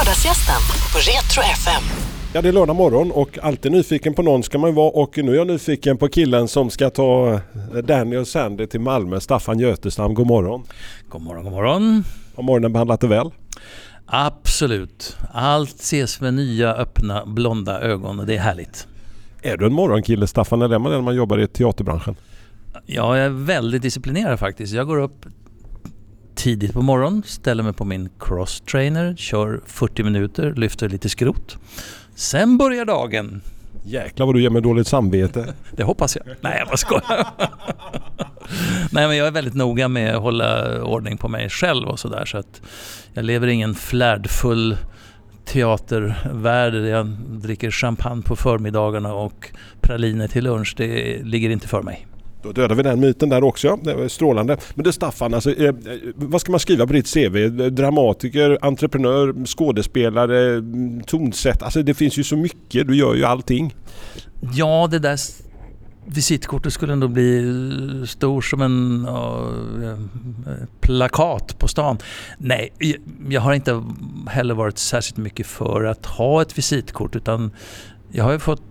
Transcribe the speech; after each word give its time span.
Lördagsgästen 0.00 0.60
på 0.92 0.98
Retro 0.98 1.42
FM. 1.42 1.82
Ja, 2.32 2.42
det 2.42 2.48
är 2.48 2.52
lördag 2.52 2.76
morgon 2.76 3.10
och 3.10 3.38
alltid 3.42 3.72
nyfiken 3.72 4.14
på 4.14 4.22
någon 4.22 4.42
ska 4.42 4.58
man 4.58 4.70
ju 4.70 4.76
vara 4.76 4.90
och 4.90 5.18
nu 5.18 5.32
är 5.32 5.36
jag 5.36 5.46
nyfiken 5.46 5.96
på 5.96 6.08
killen 6.08 6.48
som 6.48 6.70
ska 6.70 6.90
ta 6.90 7.32
eh, 7.74 7.78
Danny 7.84 8.16
och 8.16 8.28
Sandy 8.28 8.66
till 8.66 8.80
Malmö, 8.80 9.20
Staffan 9.20 9.58
Götestam. 9.58 10.14
God 10.14 10.26
morgon! 10.26 10.64
God 11.08 11.22
morgon, 11.22 11.44
god 11.44 11.52
morgon! 11.52 12.04
Har 12.36 12.42
morgonen 12.42 12.72
behandlat 12.72 13.00
dig 13.00 13.10
väl? 13.10 13.30
Absolut. 14.06 15.16
Allt 15.32 15.80
ses 15.80 16.20
med 16.20 16.34
nya 16.34 16.74
öppna 16.74 17.26
blonda 17.26 17.80
ögon 17.80 18.20
och 18.20 18.26
det 18.26 18.34
är 18.34 18.40
härligt. 18.40 18.86
Är 19.42 19.56
du 19.56 19.66
en 19.66 19.72
morgonkille 19.72 20.26
Staffan 20.26 20.62
eller 20.62 20.74
är 20.74 20.78
man 20.78 20.92
det 20.92 20.98
när 20.98 21.04
man 21.04 21.14
jobbar 21.14 21.38
i 21.38 21.46
teaterbranschen? 21.46 22.16
Jag 22.86 23.18
är 23.18 23.28
väldigt 23.28 23.82
disciplinerad 23.82 24.38
faktiskt. 24.38 24.72
Jag 24.72 24.86
går 24.86 25.00
upp 25.00 25.26
tidigt 26.40 26.72
på 26.72 26.82
morgonen, 26.82 27.22
ställer 27.26 27.62
mig 27.62 27.72
på 27.72 27.84
min 27.84 28.08
crosstrainer, 28.18 29.16
kör 29.16 29.60
40 29.66 30.02
minuter, 30.02 30.54
lyfter 30.54 30.88
lite 30.88 31.08
skrot. 31.08 31.58
Sen 32.14 32.58
börjar 32.58 32.84
dagen. 32.84 33.40
Jäklar 33.84 34.26
vad 34.26 34.34
du 34.34 34.42
ger 34.42 34.50
mig 34.50 34.62
dåligt 34.62 34.86
samvete. 34.86 35.54
Det 35.76 35.82
hoppas 35.82 36.16
jag. 36.16 36.26
Nej, 36.40 36.56
jag 36.58 36.68
bara 36.68 36.76
skojar. 36.76 37.26
Nej, 38.92 39.08
men 39.08 39.16
jag 39.16 39.26
är 39.26 39.30
väldigt 39.30 39.54
noga 39.54 39.88
med 39.88 40.16
att 40.16 40.22
hålla 40.22 40.82
ordning 40.82 41.16
på 41.16 41.28
mig 41.28 41.48
själv 41.48 41.88
och 41.88 41.98
sådär. 41.98 42.24
Så 42.24 42.38
att 42.38 42.62
jag 43.14 43.24
lever 43.24 43.46
i 43.46 43.52
ingen 43.52 43.74
flärdfull 43.74 44.76
teatervärld 45.44 46.72
där 46.72 46.90
jag 46.90 47.06
dricker 47.28 47.70
champagne 47.70 48.22
på 48.22 48.36
förmiddagarna 48.36 49.14
och 49.14 49.50
praliner 49.80 50.28
till 50.28 50.44
lunch. 50.44 50.74
Det 50.76 51.22
ligger 51.22 51.50
inte 51.50 51.68
för 51.68 51.82
mig. 51.82 52.06
Då 52.42 52.52
dödar 52.52 52.74
vi 52.74 52.82
den 52.82 53.00
myten 53.00 53.28
där 53.28 53.44
också. 53.44 53.78
Det 53.82 53.94
var 53.94 54.08
strålande. 54.08 54.56
Men 54.74 54.84
du 54.84 54.92
Staffan, 54.92 55.34
alltså, 55.34 55.54
eh, 55.54 55.74
vad 56.14 56.40
ska 56.40 56.50
man 56.50 56.60
skriva 56.60 56.86
på 56.86 56.92
ditt 56.92 57.14
CV? 57.14 57.48
Dramatiker, 57.70 58.58
entreprenör, 58.62 59.46
skådespelare, 59.46 60.62
tonsätt. 61.06 61.62
Alltså 61.62 61.82
det 61.82 61.94
finns 61.94 62.18
ju 62.18 62.24
så 62.24 62.36
mycket. 62.36 62.86
Du 62.86 62.96
gör 62.96 63.14
ju 63.14 63.24
allting. 63.24 63.74
Ja, 64.54 64.88
det 64.90 64.98
där 64.98 65.18
visitkortet 66.06 66.72
skulle 66.72 66.92
ändå 66.92 67.08
bli 67.08 67.38
eh, 67.38 68.04
stor 68.06 68.40
som 68.40 68.62
en 68.62 69.06
uh, 69.08 69.98
plakat 70.80 71.58
på 71.58 71.68
stan. 71.68 71.98
Nej, 72.38 72.72
jag 73.28 73.40
har 73.40 73.54
inte 73.54 73.82
heller 74.28 74.54
varit 74.54 74.78
särskilt 74.78 75.16
mycket 75.16 75.46
för 75.46 75.84
att 75.84 76.06
ha 76.06 76.42
ett 76.42 76.58
visitkort 76.58 77.16
utan 77.16 77.50
jag 78.12 78.24
har 78.24 78.32
ju 78.32 78.38
fått 78.38 78.62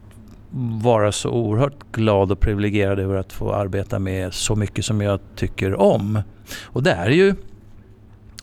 vara 0.82 1.12
så 1.12 1.30
oerhört 1.30 1.92
glad 1.92 2.32
och 2.32 2.40
privilegierad 2.40 3.00
över 3.00 3.16
att 3.16 3.34
få 3.34 3.54
arbeta 3.54 4.00
med 4.00 4.34
så 4.34 4.56
mycket 4.56 4.86
som 4.86 5.02
jag 5.02 5.20
tycker 5.36 5.76
om. 5.76 6.22
Och 6.64 6.84
det 6.84 6.92
är 6.92 7.10
ju 7.10 7.36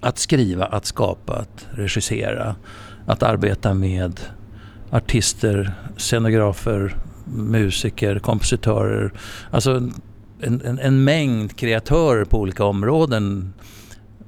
att 0.01 0.19
skriva, 0.19 0.65
att 0.65 0.87
skapa, 0.87 1.35
att 1.35 1.67
regissera, 1.71 2.57
att 3.07 3.23
arbeta 3.23 3.75
med 3.75 4.21
artister, 4.91 5.73
scenografer, 5.97 6.97
musiker, 7.25 8.19
kompositörer. 8.19 9.13
Alltså 9.51 9.77
en, 10.41 10.63
en, 10.65 10.79
en 10.79 11.05
mängd 11.05 11.57
kreatörer 11.57 12.25
på 12.25 12.41
olika 12.41 12.65
områden 12.65 13.55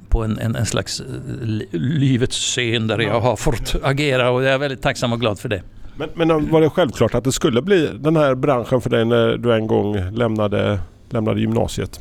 på 0.08 0.24
en, 0.24 0.38
en, 0.38 0.56
en 0.56 0.66
slags 0.66 1.00
eh, 1.00 1.06
li- 1.42 1.68
livets 1.72 2.36
scen 2.36 2.86
där 2.86 2.98
jag 2.98 3.20
har 3.20 3.36
fått 3.36 3.76
agera 3.82 4.30
och 4.30 4.42
jag 4.42 4.54
är 4.54 4.58
väldigt 4.58 4.82
tacksam 4.82 5.12
och 5.12 5.20
glad 5.20 5.38
för 5.38 5.48
det. 5.48 5.62
Men, 5.98 6.08
men 6.14 6.30
eh, 6.30 6.40
var 6.40 6.60
det 6.60 6.70
självklart 6.70 7.14
att 7.14 7.24
det 7.24 7.32
skulle 7.32 7.62
bli 7.62 7.90
den 8.00 8.16
här 8.16 8.34
branschen 8.34 8.80
för 8.80 8.90
dig 8.90 9.04
när 9.04 9.36
du 9.36 9.54
en 9.54 9.66
gång 9.66 10.10
lämnade, 10.10 10.80
lämnade 11.10 11.40
gymnasiet? 11.40 12.00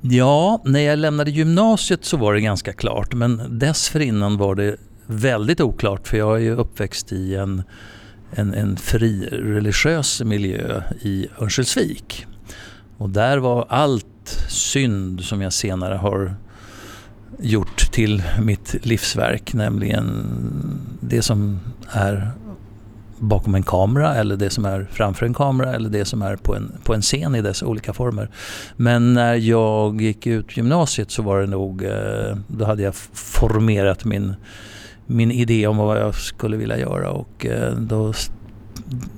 Ja, 0.00 0.62
när 0.64 0.80
jag 0.80 0.98
lämnade 0.98 1.30
gymnasiet 1.30 2.04
så 2.04 2.16
var 2.16 2.34
det 2.34 2.40
ganska 2.40 2.72
klart 2.72 3.14
men 3.14 3.58
dessförinnan 3.58 4.36
var 4.36 4.54
det 4.54 4.76
väldigt 5.06 5.60
oklart 5.60 6.08
för 6.08 6.16
jag 6.16 6.36
är 6.36 6.40
ju 6.42 6.56
uppväxt 6.56 7.12
i 7.12 7.34
en, 7.34 7.62
en, 8.30 8.54
en 8.54 8.76
fri 8.76 9.28
religiös 9.32 10.22
miljö 10.22 10.82
i 11.00 11.26
Örnsköldsvik. 11.40 12.26
Och 12.98 13.10
där 13.10 13.38
var 13.38 13.66
allt 13.68 14.44
synd 14.48 15.20
som 15.24 15.42
jag 15.42 15.52
senare 15.52 15.94
har 15.94 16.34
gjort 17.38 17.92
till 17.92 18.22
mitt 18.42 18.86
livsverk, 18.86 19.54
nämligen 19.54 20.26
det 21.00 21.22
som 21.22 21.60
är 21.90 22.32
bakom 23.18 23.54
en 23.54 23.62
kamera 23.62 24.14
eller 24.14 24.36
det 24.36 24.50
som 24.50 24.64
är 24.64 24.88
framför 24.92 25.26
en 25.26 25.34
kamera 25.34 25.74
eller 25.74 25.88
det 25.88 26.04
som 26.04 26.22
är 26.22 26.36
på 26.36 26.54
en, 26.56 26.72
på 26.84 26.94
en 26.94 27.02
scen 27.02 27.34
i 27.34 27.42
dess 27.42 27.62
olika 27.62 27.92
former. 27.92 28.28
Men 28.76 29.14
när 29.14 29.34
jag 29.34 30.00
gick 30.00 30.26
ut 30.26 30.56
gymnasiet 30.56 31.10
så 31.10 31.22
var 31.22 31.40
det 31.40 31.46
nog, 31.46 31.84
eh, 31.84 32.36
då 32.46 32.64
hade 32.64 32.82
jag 32.82 32.94
formerat 33.12 34.04
min, 34.04 34.34
min 35.06 35.30
idé 35.30 35.66
om 35.66 35.76
vad 35.76 35.98
jag 35.98 36.14
skulle 36.14 36.56
vilja 36.56 36.78
göra 36.78 37.10
och 37.10 37.46
eh, 37.46 37.72
då 37.72 38.12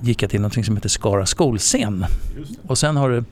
gick 0.01 0.23
jag 0.23 0.29
till 0.29 0.41
något 0.41 0.65
som 0.65 0.75
heter 0.75 0.89
Skara 0.89 1.25
skolscen. 1.25 2.05
Och 2.67 2.77
sen 2.77 2.97
har 2.97 3.09
det 3.09 3.23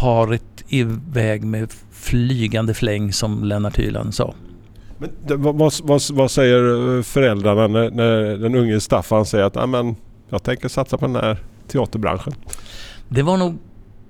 farit 0.00 0.64
iväg 0.68 1.44
med 1.44 1.72
flygande 1.90 2.74
fläng 2.74 3.12
som 3.12 3.44
Lennart 3.44 3.78
Hyland 3.78 4.14
sa. 4.14 4.34
Men 5.02 5.10
det, 5.26 5.36
vad, 5.36 5.72
vad, 5.82 6.02
vad, 6.12 6.30
säger 6.30 6.96
eh, 6.96 7.02
föräldrarna 7.02 7.66
när, 7.68 7.90
när 7.90 8.36
den 8.36 8.54
unge 8.54 8.80
Staffan 8.80 9.26
säger 9.26 9.44
att 9.44 9.56
"Ah, 9.56 9.66
men, 9.66 9.96
jag 10.28 10.42
tänker 10.42 10.68
satsa 10.68 10.98
på 10.98 11.06
den 11.06 11.16
här 11.16 11.36
teaterbranschen? 11.68 12.32
Det 13.08 13.22
var 13.22 13.36
nog 13.36 13.58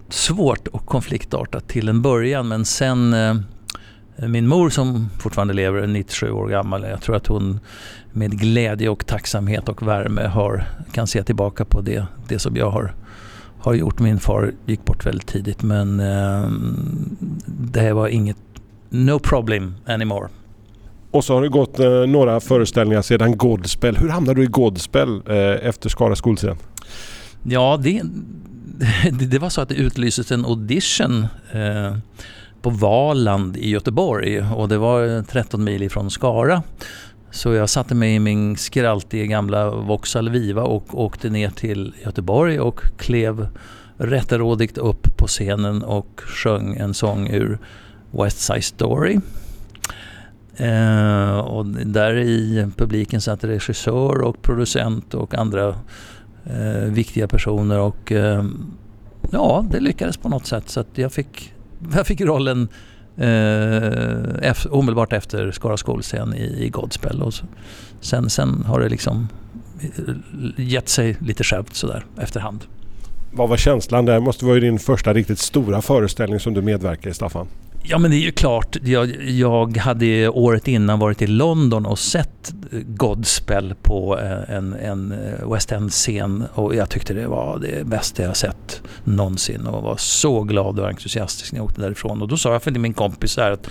svårt 0.08 0.68
och 0.68 0.86
konfliktartat 0.86 1.68
till 1.68 1.88
en 1.88 2.02
början 2.02 2.48
men 2.48 2.64
sen 2.64 3.14
eh, 3.14 3.34
min 4.28 4.46
mor 4.48 4.70
som 4.70 5.08
fortfarande 5.20 5.54
lever, 5.54 5.82
är 5.82 5.86
97 5.86 6.30
år 6.30 6.48
gammal, 6.48 6.82
jag 6.82 7.02
tror 7.02 7.16
att 7.16 7.26
hon 7.26 7.60
med 8.12 8.38
glädje 8.40 8.88
och 8.88 9.06
tacksamhet 9.06 9.68
och 9.68 9.88
värme 9.88 10.22
har, 10.26 10.64
kan 10.92 11.06
se 11.06 11.22
tillbaka 11.22 11.64
på 11.64 11.80
det, 11.80 12.06
det 12.28 12.38
som 12.38 12.56
jag 12.56 12.70
har, 12.70 12.94
har 13.60 13.74
gjort. 13.74 13.98
Min 13.98 14.20
far 14.20 14.52
gick 14.66 14.84
bort 14.84 15.06
väldigt 15.06 15.26
tidigt 15.26 15.62
men 15.62 16.00
eh, 16.00 16.50
det 17.46 17.92
var 17.92 18.08
inget, 18.08 18.36
no 18.88 19.18
problem 19.18 19.74
anymore. 19.86 20.28
Och 21.12 21.24
så 21.24 21.34
har 21.34 21.42
det 21.42 21.48
gått 21.48 21.78
eh, 21.78 21.90
några 21.90 22.40
föreställningar 22.40 23.02
sedan 23.02 23.36
Godspell. 23.36 23.96
Hur 23.96 24.08
hamnade 24.08 24.40
du 24.40 24.44
i 24.44 24.46
Godspell 24.46 25.22
eh, 25.26 25.68
efter 25.68 25.88
Skara 25.88 26.16
skolscen? 26.16 26.56
Ja, 27.42 27.76
det, 27.82 28.02
det, 29.10 29.38
var 29.38 29.48
så 29.48 29.60
att 29.60 29.68
det 29.68 29.74
utlystes 29.74 30.32
en 30.32 30.44
audition 30.44 31.26
eh, 31.52 31.96
på 32.62 32.70
Valand 32.70 33.56
i 33.56 33.70
Göteborg 33.70 34.42
och 34.54 34.68
det 34.68 34.78
var 34.78 35.16
eh, 35.16 35.22
13 35.22 35.64
mil 35.64 35.82
ifrån 35.82 36.10
Skara. 36.10 36.62
Så 37.30 37.52
jag 37.52 37.70
satte 37.70 37.94
mig 37.94 38.14
i 38.14 38.18
min 38.18 38.56
skraltiga 38.56 39.24
gamla 39.24 39.70
Vauxhall 39.70 40.28
Viva 40.28 40.62
och 40.62 41.00
åkte 41.00 41.30
ner 41.30 41.50
till 41.50 41.94
Göteborg 42.04 42.60
och 42.60 42.80
klev 42.98 43.48
rätterådigt 43.96 44.78
upp 44.78 45.16
på 45.16 45.26
scenen 45.26 45.82
och 45.82 46.20
sjöng 46.24 46.76
en 46.76 46.94
sång 46.94 47.28
ur 47.28 47.58
West 48.10 48.40
Side 48.40 48.64
Story. 48.64 49.18
Eh, 50.62 51.38
och 51.38 51.66
där 51.66 52.18
i 52.18 52.66
publiken 52.76 53.20
satt 53.20 53.44
regissör 53.44 54.22
och 54.22 54.42
producent 54.42 55.14
och 55.14 55.34
andra 55.34 55.74
eh, 56.44 56.84
viktiga 56.88 57.28
personer 57.28 57.78
och 57.78 58.12
eh, 58.12 58.44
ja, 59.30 59.64
det 59.70 59.80
lyckades 59.80 60.16
på 60.16 60.28
något 60.28 60.46
sätt 60.46 60.68
så 60.68 60.80
att 60.80 60.98
jag 60.98 61.12
fick, 61.12 61.52
jag 61.94 62.06
fick 62.06 62.20
rollen 62.20 62.68
eh, 63.16 64.48
efter, 64.48 64.74
omedelbart 64.74 65.12
efter 65.12 65.50
Skara 65.52 65.76
skolscen 65.76 66.34
i, 66.34 66.64
i 66.64 66.68
Godspell 66.68 67.22
och 67.22 67.34
så, 67.34 67.44
sen, 68.00 68.30
sen 68.30 68.64
har 68.66 68.80
det 68.80 68.88
liksom 68.88 69.28
eh, 69.80 70.14
gett 70.56 70.88
sig 70.88 71.16
lite 71.20 71.44
självt 71.44 71.74
sådär 71.74 72.04
efterhand. 72.18 72.64
Vad 73.32 73.48
var 73.48 73.56
känslan 73.56 74.04
där? 74.04 74.20
måste 74.20 74.44
vara 74.44 74.60
din 74.60 74.78
första 74.78 75.14
riktigt 75.14 75.38
stora 75.38 75.82
föreställning 75.82 76.40
som 76.40 76.54
du 76.54 76.62
medverkar 76.62 77.10
i 77.10 77.14
Staffan. 77.14 77.46
Ja 77.84 77.98
men 77.98 78.10
det 78.10 78.16
är 78.16 78.20
ju 78.20 78.32
klart, 78.32 78.76
jag, 78.84 79.30
jag 79.30 79.76
hade 79.76 80.28
året 80.28 80.68
innan 80.68 80.98
varit 80.98 81.22
i 81.22 81.26
London 81.26 81.86
och 81.86 81.98
sett 81.98 82.54
Godspell 82.86 83.74
på 83.82 84.18
eh, 84.18 84.56
en, 84.56 84.72
en 84.72 85.12
eh, 85.12 85.52
West 85.52 85.72
End-scen 85.72 86.44
och 86.54 86.74
jag 86.74 86.90
tyckte 86.90 87.14
det 87.14 87.26
var 87.26 87.58
det 87.58 87.86
bästa 87.86 88.22
jag 88.22 88.36
sett 88.36 88.82
någonsin 89.04 89.66
och 89.66 89.82
var 89.82 89.96
så 89.96 90.42
glad 90.42 90.78
och 90.78 90.88
entusiastisk 90.88 91.52
när 91.52 91.58
jag 91.58 91.64
åkte 91.64 91.80
därifrån. 91.80 92.22
Och 92.22 92.28
då 92.28 92.36
sa 92.36 92.52
jag 92.52 92.62
till 92.62 92.78
min 92.78 92.94
kompis 92.94 93.36
här 93.36 93.50
att, 93.50 93.68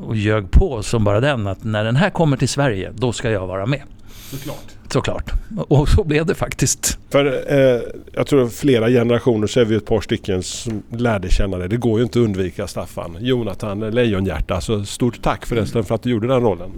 och 0.00 0.16
ljög 0.16 0.50
på 0.50 0.82
som 0.82 1.04
bara 1.04 1.20
den 1.20 1.46
att 1.46 1.64
när 1.64 1.84
den 1.84 1.96
här 1.96 2.10
kommer 2.10 2.36
till 2.36 2.48
Sverige 2.48 2.92
då 2.94 3.12
ska 3.12 3.30
jag 3.30 3.46
vara 3.46 3.66
med. 3.66 3.82
Såklart. 4.30 4.77
Såklart. 4.88 5.32
Och 5.56 5.88
så 5.88 6.04
blev 6.04 6.26
det 6.26 6.34
faktiskt. 6.34 6.98
För 7.10 7.52
eh, 7.52 7.80
jag 8.12 8.26
tror 8.26 8.48
flera 8.48 8.88
generationer 8.88 9.46
så 9.46 9.60
är 9.60 9.64
vi 9.64 9.76
ett 9.76 9.86
par 9.86 10.00
stycken 10.00 10.42
som 10.42 10.82
lärde 10.90 11.30
känna 11.30 11.58
dig. 11.58 11.68
Det 11.68 11.76
går 11.76 11.98
ju 11.98 12.04
inte 12.04 12.18
att 12.18 12.24
undvika 12.24 12.66
Staffan. 12.66 13.16
Jonathan 13.20 13.80
Lejonhjärta. 13.80 14.60
Så 14.60 14.84
stort 14.84 15.22
tack 15.22 15.46
förresten 15.46 15.84
för 15.84 15.94
att 15.94 16.02
du 16.02 16.10
gjorde 16.10 16.28
den 16.28 16.40
rollen. 16.40 16.70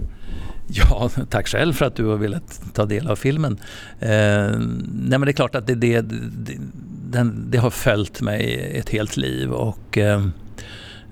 Ja, 0.67 1.09
tack 1.29 1.47
själv 1.47 1.73
för 1.73 1.85
att 1.85 1.95
du 1.95 2.05
har 2.05 2.17
velat 2.17 2.61
ta 2.73 2.85
del 2.85 3.07
av 3.07 3.15
filmen. 3.15 3.59
Eh, 3.99 4.09
nej 4.09 5.19
men 5.19 5.21
det 5.21 5.31
är 5.31 5.33
klart 5.33 5.55
att 5.55 5.67
det, 5.67 5.75
det, 5.75 6.01
det, 6.01 6.57
den, 7.11 7.45
det 7.51 7.57
har 7.57 7.69
följt 7.69 8.21
mig 8.21 8.71
ett 8.75 8.89
helt 8.89 9.17
liv 9.17 9.51
och 9.51 9.97
eh, 9.97 10.25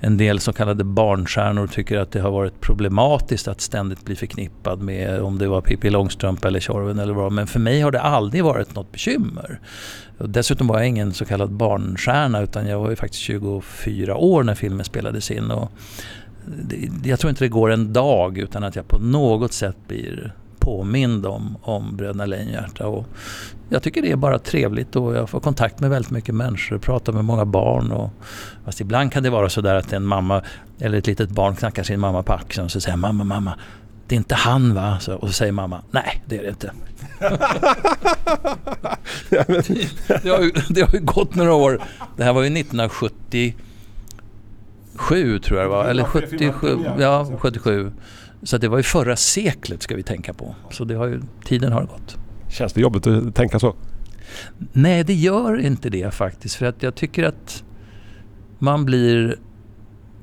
en 0.02 0.18
del 0.18 0.40
så 0.40 0.54
kallade 0.54 0.84
barnstjärnor 0.84 1.68
tycker 1.68 1.98
att 1.98 2.12
det 2.12 2.20
har 2.20 2.32
varit 2.32 2.62
problematiskt 2.62 3.48
att 3.48 3.62
ständigt 3.62 4.06
bli 4.06 4.16
förknippad 4.16 4.82
med 4.82 5.22
om 5.22 5.38
det 5.38 5.48
var 5.48 5.62
Pippi 5.62 5.90
Långstrump 5.90 6.46
eller 6.46 6.60
Tjorven 6.60 7.00
eller 7.00 7.14
vad 7.14 7.32
Men 7.32 7.48
för 7.48 7.60
mig 7.60 7.82
har 7.82 7.92
det 7.92 8.02
aldrig 8.02 8.44
varit 8.44 8.76
något 8.76 8.92
bekymmer. 8.92 9.60
Dessutom 10.18 10.68
var 10.68 10.78
jag 10.78 10.88
ingen 10.88 11.14
så 11.14 11.26
kallad 11.26 11.52
barnstjärna 11.52 12.42
utan 12.42 12.68
jag 12.68 12.80
var 12.80 12.90
ju 12.90 12.96
faktiskt 12.96 13.24
24 13.24 14.16
år 14.16 14.44
när 14.44 14.56
filmen 14.56 14.86
spelades 14.86 15.32
in. 15.32 15.52
Och 15.52 15.72
jag 17.04 17.20
tror 17.20 17.30
inte 17.30 17.44
det 17.44 17.50
går 17.50 17.72
en 17.72 17.94
dag 17.94 18.38
utan 18.38 18.64
att 18.64 18.76
jag 18.76 18.88
på 18.88 19.00
något 19.00 19.54
sätt 19.54 19.78
blir 19.88 20.34
påmind 20.60 21.26
om, 21.26 21.58
om 21.62 21.98
Bröderna 21.98 22.26
Lejonhjärta. 22.26 22.88
Och 22.88 23.06
jag 23.70 23.84
tycker 23.84 24.02
det 24.02 24.12
är 24.12 24.16
bara 24.16 24.40
trevligt 24.40 24.96
och 24.96 25.16
jag 25.16 25.30
får 25.30 25.40
kontakt 25.40 25.80
med 25.80 25.90
väldigt 25.90 26.12
mycket 26.12 26.36
människor, 26.36 26.78
pratar 26.78 27.14
med 27.14 27.26
många 27.26 27.46
barn. 27.46 27.92
Och, 27.92 28.10
fast 28.66 28.82
ibland 28.82 29.12
kan 29.12 29.24
det 29.24 29.30
vara 29.30 29.50
så 29.50 29.62
där 29.62 29.76
att 29.76 29.94
en 29.94 30.06
mamma 30.06 30.42
eller 30.80 30.98
ett 30.98 31.08
litet 31.08 31.30
barn 31.30 31.56
knackar 31.56 31.84
sin 31.84 32.00
mamma 32.00 32.24
på 32.24 32.34
axeln 32.34 32.66
och 32.66 32.72
så 32.72 32.82
säger 32.82 32.98
mamma, 32.98 33.24
mamma, 33.24 33.54
det 34.08 34.16
är 34.16 34.18
inte 34.18 34.36
han 34.36 34.74
va? 34.74 34.98
Så, 35.00 35.16
och 35.16 35.28
så 35.28 35.34
säger 35.34 35.52
mamma, 35.52 35.82
nej 35.92 36.24
det 36.26 36.38
är 36.38 36.44
det 36.44 36.50
inte. 36.50 36.72
det, 40.24 40.30
har 40.30 40.42
ju, 40.42 40.52
det 40.70 40.82
har 40.82 40.94
ju 40.94 41.00
gått 41.00 41.36
några 41.36 41.54
år. 41.54 41.82
Det 42.18 42.24
här 42.24 42.34
var 42.34 42.42
ju 42.42 42.60
1977 42.60 45.40
tror 45.40 45.60
jag 45.60 45.66
det 45.66 45.70
var, 45.70 45.86
eller 45.86 46.04
77, 46.04 46.78
ja 47.00 47.32
77. 47.40 47.92
Så 48.44 48.58
det 48.58 48.68
var 48.68 48.78
ju 48.78 48.84
förra 48.84 49.16
seklet 49.16 49.84
ska 49.84 49.96
vi 49.96 50.04
tänka 50.04 50.34
på. 50.34 50.56
Så 50.72 50.84
det 50.84 50.96
har 50.96 51.08
ju, 51.08 51.22
tiden 51.44 51.72
har 51.72 51.82
gått. 51.82 52.18
Känns 52.50 52.74
det 52.74 52.82
jobbigt 52.82 53.08
att 53.08 53.36
tänka 53.36 53.60
så? 53.60 53.76
Nej, 54.74 55.04
det 55.04 55.14
gör 55.14 55.60
inte 55.60 55.90
det 55.90 56.14
faktiskt. 56.14 56.56
För 56.56 56.66
att 56.66 56.84
jag 56.84 56.96
tycker 56.96 57.24
att 57.24 57.64
man 58.60 58.86
blir 58.86 59.36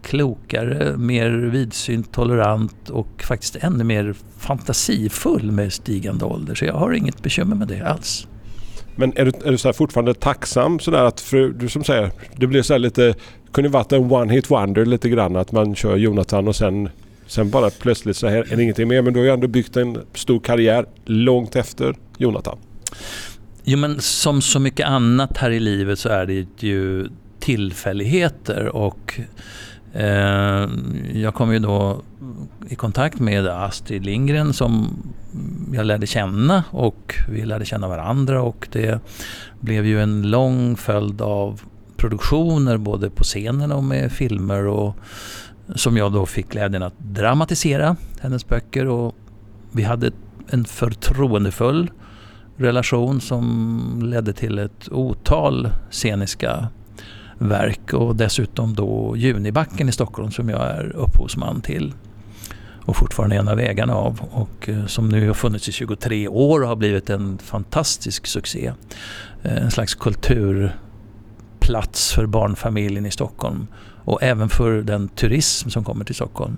klokare, 0.02 0.96
mer 0.96 1.30
vidsynt, 1.30 2.12
tolerant 2.12 2.90
och 2.90 3.22
faktiskt 3.22 3.56
ännu 3.56 3.84
mer 3.84 4.14
fantasifull 4.38 5.52
med 5.52 5.72
stigande 5.72 6.24
ålder. 6.24 6.54
Så 6.54 6.64
jag 6.64 6.74
har 6.74 6.92
inget 6.92 7.22
bekymmer 7.22 7.56
med 7.56 7.68
det 7.68 7.80
alls. 7.80 8.26
Men 8.96 9.12
är 9.16 9.24
du, 9.24 9.32
är 9.44 9.50
du 9.50 9.58
så 9.58 9.72
fortfarande 9.72 10.14
tacksam 10.14 10.78
sådär 10.78 11.04
att, 11.04 11.20
för, 11.20 11.48
du 11.48 11.68
som 11.68 11.84
säger, 11.84 12.10
det 12.36 12.46
blir 12.46 12.62
så 12.62 12.78
lite, 12.78 13.14
kunde 13.52 13.70
varit 13.70 13.92
en 13.92 14.12
one 14.12 14.32
hit 14.32 14.50
wonder 14.50 14.86
lite 14.86 15.08
grann 15.08 15.36
att 15.36 15.52
man 15.52 15.74
kör 15.74 15.96
Jonathan 15.96 16.48
och 16.48 16.56
sen 16.56 16.88
Sen 17.26 17.50
bara 17.50 17.70
plötsligt 17.70 18.16
så 18.16 18.28
här 18.28 18.52
är 18.52 18.56
det 18.56 18.62
ingenting 18.62 18.88
mer. 18.88 19.02
Men 19.02 19.12
du 19.12 19.18
har 19.18 19.24
ju 19.24 19.32
ändå 19.32 19.48
byggt 19.48 19.76
en 19.76 19.98
stor 20.14 20.40
karriär 20.40 20.86
långt 21.04 21.56
efter 21.56 21.96
Jonathan. 22.18 22.58
Jo 23.64 23.78
men 23.78 24.00
som 24.00 24.42
så 24.42 24.60
mycket 24.60 24.86
annat 24.86 25.38
här 25.38 25.50
i 25.50 25.60
livet 25.60 25.98
så 25.98 26.08
är 26.08 26.26
det 26.26 26.62
ju 26.62 27.08
tillfälligheter 27.38 28.76
och 28.76 29.20
eh, 29.92 30.68
jag 31.14 31.34
kom 31.34 31.52
ju 31.52 31.58
då 31.58 32.02
i 32.68 32.74
kontakt 32.74 33.20
med 33.20 33.46
Astrid 33.46 34.04
Lindgren 34.04 34.52
som 34.52 35.02
jag 35.72 35.86
lärde 35.86 36.06
känna 36.06 36.64
och 36.70 37.14
vi 37.28 37.44
lärde 37.44 37.64
känna 37.64 37.88
varandra 37.88 38.42
och 38.42 38.68
det 38.72 39.00
blev 39.60 39.86
ju 39.86 40.02
en 40.02 40.22
lång 40.22 40.76
följd 40.76 41.20
av 41.20 41.60
produktioner 41.96 42.76
både 42.76 43.10
på 43.10 43.24
scenen 43.24 43.72
och 43.72 43.84
med 43.84 44.12
filmer 44.12 44.66
och 44.66 44.96
som 45.74 45.96
jag 45.96 46.12
då 46.12 46.26
fick 46.26 46.48
glädjen 46.48 46.82
att 46.82 46.98
dramatisera 46.98 47.96
hennes 48.20 48.48
böcker 48.48 48.86
och 48.86 49.14
vi 49.72 49.82
hade 49.82 50.10
en 50.50 50.64
förtroendefull 50.64 51.90
relation 52.56 53.20
som 53.20 54.00
ledde 54.02 54.32
till 54.32 54.58
ett 54.58 54.88
otal 54.90 55.70
sceniska 55.90 56.68
verk 57.38 57.94
och 57.94 58.16
dessutom 58.16 58.74
då 58.74 59.16
Junibacken 59.16 59.88
i 59.88 59.92
Stockholm 59.92 60.30
som 60.30 60.48
jag 60.48 60.62
är 60.62 60.96
upphovsman 60.96 61.60
till 61.60 61.94
och 62.86 62.96
fortfarande 62.96 63.36
en 63.36 63.48
av 63.48 63.60
ägarna 63.60 63.94
av 63.94 64.20
och 64.30 64.68
eh, 64.68 64.86
som 64.86 65.08
nu 65.08 65.26
har 65.26 65.34
funnits 65.34 65.68
i 65.68 65.72
23 65.72 66.28
år 66.28 66.62
och 66.62 66.68
har 66.68 66.76
blivit 66.76 67.10
en 67.10 67.38
fantastisk 67.38 68.26
succé. 68.26 68.72
Eh, 69.42 69.56
en 69.56 69.70
slags 69.70 69.94
kulturplats 69.94 70.72
för 72.12 72.26
barnfamiljen 72.26 73.06
i 73.06 73.10
Stockholm 73.10 73.66
och 74.06 74.22
även 74.22 74.48
för 74.48 74.82
den 74.82 75.08
turism 75.08 75.70
som 75.70 75.84
kommer 75.84 76.04
till 76.04 76.14
Stockholm. 76.14 76.56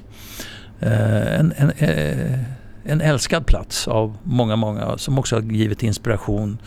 Eh, 0.81 1.41
en, 1.41 1.53
en, 1.57 1.71
eh, 1.71 2.39
en 2.85 3.01
älskad 3.01 3.47
plats 3.47 3.89
av 3.89 4.17
många, 4.23 4.57
många 4.57 4.99
som 4.99 5.19
också 5.19 5.37
har 5.37 5.43
givit 5.43 5.83
inspiration 5.83 6.59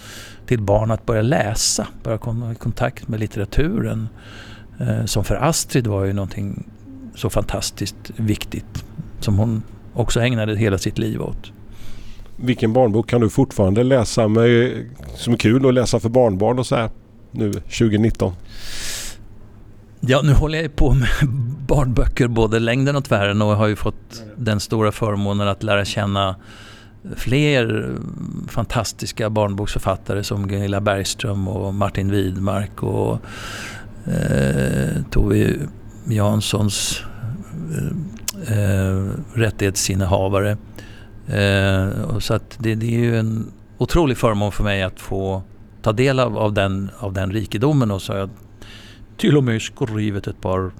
till 0.45 0.61
barn 0.61 0.91
att 0.91 1.05
börja 1.05 1.21
läsa, 1.21 1.87
börja 2.03 2.17
komma 2.17 2.51
i 2.51 2.55
kontakt 2.55 3.07
med 3.07 3.19
litteraturen. 3.19 4.09
Eh, 4.79 5.05
som 5.05 5.23
för 5.23 5.35
Astrid 5.35 5.87
var 5.87 6.05
ju 6.05 6.13
någonting 6.13 6.67
så 7.15 7.29
fantastiskt 7.29 8.11
viktigt 8.15 8.85
som 9.19 9.37
hon 9.37 9.63
också 9.93 10.21
ägnade 10.21 10.57
hela 10.57 10.77
sitt 10.77 10.97
liv 10.97 11.21
åt. 11.21 11.51
Vilken 12.35 12.73
barnbok 12.73 13.09
kan 13.09 13.21
du 13.21 13.29
fortfarande 13.29 13.83
läsa 13.83 14.27
med, 14.27 14.71
som 15.15 15.33
är 15.33 15.37
kul 15.37 15.67
att 15.67 15.73
läsa 15.73 15.99
för 15.99 16.09
barnbarn 16.09 16.59
och 16.59 16.65
så 16.65 16.75
här 16.75 16.89
nu 17.31 17.53
2019? 17.53 18.33
Ja, 20.03 20.21
nu 20.21 20.33
håller 20.33 20.61
jag 20.61 20.75
på 20.75 20.93
med 20.93 21.09
barnböcker 21.67 22.27
både 22.27 22.59
längden 22.59 22.95
och 22.95 23.03
tvären 23.03 23.41
och 23.41 23.55
har 23.55 23.67
ju 23.67 23.75
fått 23.75 24.23
den 24.37 24.59
stora 24.59 24.91
förmånen 24.91 25.47
att 25.47 25.63
lära 25.63 25.85
känna 25.85 26.35
fler 27.15 27.95
fantastiska 28.47 29.29
barnboksförfattare 29.29 30.23
som 30.23 30.47
Gunilla 30.47 30.81
Bergström 30.81 31.47
och 31.47 31.73
Martin 31.73 32.11
Widmark 32.11 32.83
och 32.83 33.19
eh, 34.05 35.03
Tove 35.11 35.53
Janssons 36.07 37.01
eh, 38.47 38.57
eh 38.57 39.09
rättighetsinnehavare. 39.33 40.57
Eh, 41.27 42.19
så 42.19 42.33
att 42.33 42.57
det, 42.59 42.75
det, 42.75 42.95
är 42.95 42.99
ju 42.99 43.19
en 43.19 43.51
otrolig 43.77 44.17
förmån 44.17 44.51
för 44.51 44.63
mig 44.63 44.83
att 44.83 44.99
få 44.99 45.43
ta 45.81 45.91
del 45.91 46.19
av, 46.19 46.37
av, 46.37 46.53
den, 46.53 46.89
av 46.99 47.13
den 47.13 47.31
rikedomen 47.31 47.91
och 47.91 48.01
så 48.01 48.13
har 48.13 48.19
jag 48.19 48.29
till 49.21 49.37
och 49.37 49.43
med 49.43 49.61
skrivit 49.61 50.27
ett 50.27 50.41
par 50.41 50.71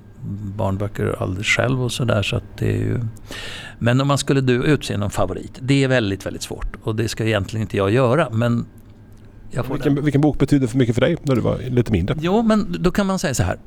barnböcker 0.57 1.15
alldeles 1.19 1.47
själv 1.47 1.83
och 1.83 1.91
sådär. 1.91 2.23
Så 2.23 2.35
att 2.35 2.57
det 2.57 2.73
är 2.73 2.77
ju... 2.77 2.99
Men 3.79 4.01
om 4.01 4.07
man 4.07 4.17
skulle 4.17 4.41
du 4.41 4.63
utse 4.63 4.97
någon 4.97 5.11
favorit, 5.11 5.59
det 5.61 5.83
är 5.83 5.87
väldigt, 5.87 6.25
väldigt 6.25 6.41
svårt. 6.41 6.75
Och 6.83 6.95
det 6.95 7.07
ska 7.07 7.25
egentligen 7.25 7.61
inte 7.61 7.77
jag 7.77 7.91
göra. 7.91 8.29
Men 8.29 8.65
jag 9.51 9.63
vilken, 9.63 10.03
vilken, 10.03 10.21
bok 10.21 10.39
betyder 10.39 10.67
för 10.67 10.77
mycket 10.77 10.95
för 10.95 11.01
dig 11.01 11.17
när 11.23 11.35
du 11.35 11.41
var 11.41 11.57
lite 11.57 11.91
mindre? 11.91 12.15
Jo, 12.19 12.41
men 12.41 12.75
då 12.79 12.91
kan 12.91 13.07
man 13.07 13.19
säga 13.19 13.33
så 13.33 13.43
här. 13.43 13.57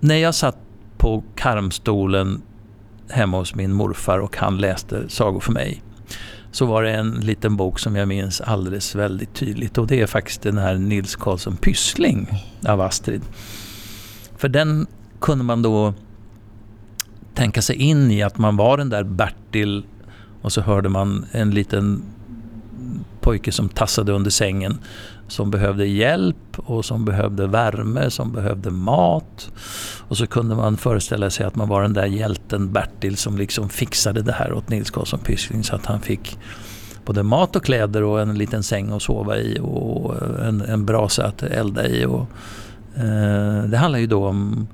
När 0.00 0.16
jag 0.16 0.34
satt 0.34 0.58
på 0.98 1.24
karmstolen 1.34 2.42
hemma 3.08 3.38
hos 3.38 3.54
min 3.54 3.72
morfar 3.72 4.18
och 4.18 4.36
han 4.36 4.58
läste 4.58 5.08
sagor 5.08 5.40
för 5.40 5.52
mig. 5.52 5.82
Så 6.50 6.66
var 6.66 6.82
det 6.82 6.90
en 6.90 7.10
liten 7.10 7.56
bok 7.56 7.78
som 7.78 7.96
jag 7.96 8.08
minns 8.08 8.40
alldeles 8.40 8.94
väldigt 8.94 9.34
tydligt 9.34 9.78
och 9.78 9.86
det 9.86 10.00
är 10.00 10.06
faktiskt 10.06 10.42
den 10.42 10.58
här 10.58 10.74
Nils 10.74 11.16
Karlsson 11.16 11.56
Pyssling 11.56 12.28
av 12.66 12.80
Astrid. 12.80 13.22
För 14.44 14.48
den 14.48 14.86
kunde 15.20 15.44
man 15.44 15.62
då 15.62 15.94
tänka 17.34 17.62
sig 17.62 17.76
in 17.76 18.10
i 18.10 18.22
att 18.22 18.38
man 18.38 18.56
var 18.56 18.76
den 18.76 18.88
där 18.90 19.04
Bertil 19.04 19.86
och 20.42 20.52
så 20.52 20.60
hörde 20.60 20.88
man 20.88 21.26
en 21.32 21.50
liten 21.50 22.02
pojke 23.20 23.52
som 23.52 23.68
tassade 23.68 24.12
under 24.12 24.30
sängen 24.30 24.78
som 25.28 25.50
behövde 25.50 25.86
hjälp 25.86 26.56
och 26.56 26.84
som 26.84 27.04
behövde 27.04 27.46
värme, 27.46 28.10
som 28.10 28.32
behövde 28.32 28.70
mat. 28.70 29.50
Och 30.08 30.16
så 30.16 30.26
kunde 30.26 30.54
man 30.54 30.76
föreställa 30.76 31.30
sig 31.30 31.46
att 31.46 31.56
man 31.56 31.68
var 31.68 31.82
den 31.82 31.92
där 31.92 32.06
hjälten 32.06 32.72
Bertil 32.72 33.16
som 33.16 33.38
liksom 33.38 33.68
fixade 33.68 34.22
det 34.22 34.32
här 34.32 34.52
åt 34.52 34.68
Nils 34.68 34.90
Karlsson 34.90 35.20
Pyssling 35.20 35.64
så 35.64 35.74
att 35.74 35.86
han 35.86 36.00
fick 36.00 36.38
både 37.04 37.22
mat 37.22 37.56
och 37.56 37.64
kläder 37.64 38.02
och 38.02 38.20
en 38.20 38.38
liten 38.38 38.62
säng 38.62 38.90
att 38.90 39.02
sova 39.02 39.38
i 39.38 39.58
och 39.62 40.14
en, 40.42 40.60
en 40.60 40.86
brasa 40.86 41.26
att 41.26 41.42
elda 41.42 41.88
i. 41.88 42.04
Och, 42.06 42.28
Eh, 42.96 43.64
det 43.64 43.76
handlar 43.76 43.98
ju 43.98 44.06
då 44.06 44.26
om 44.26 44.66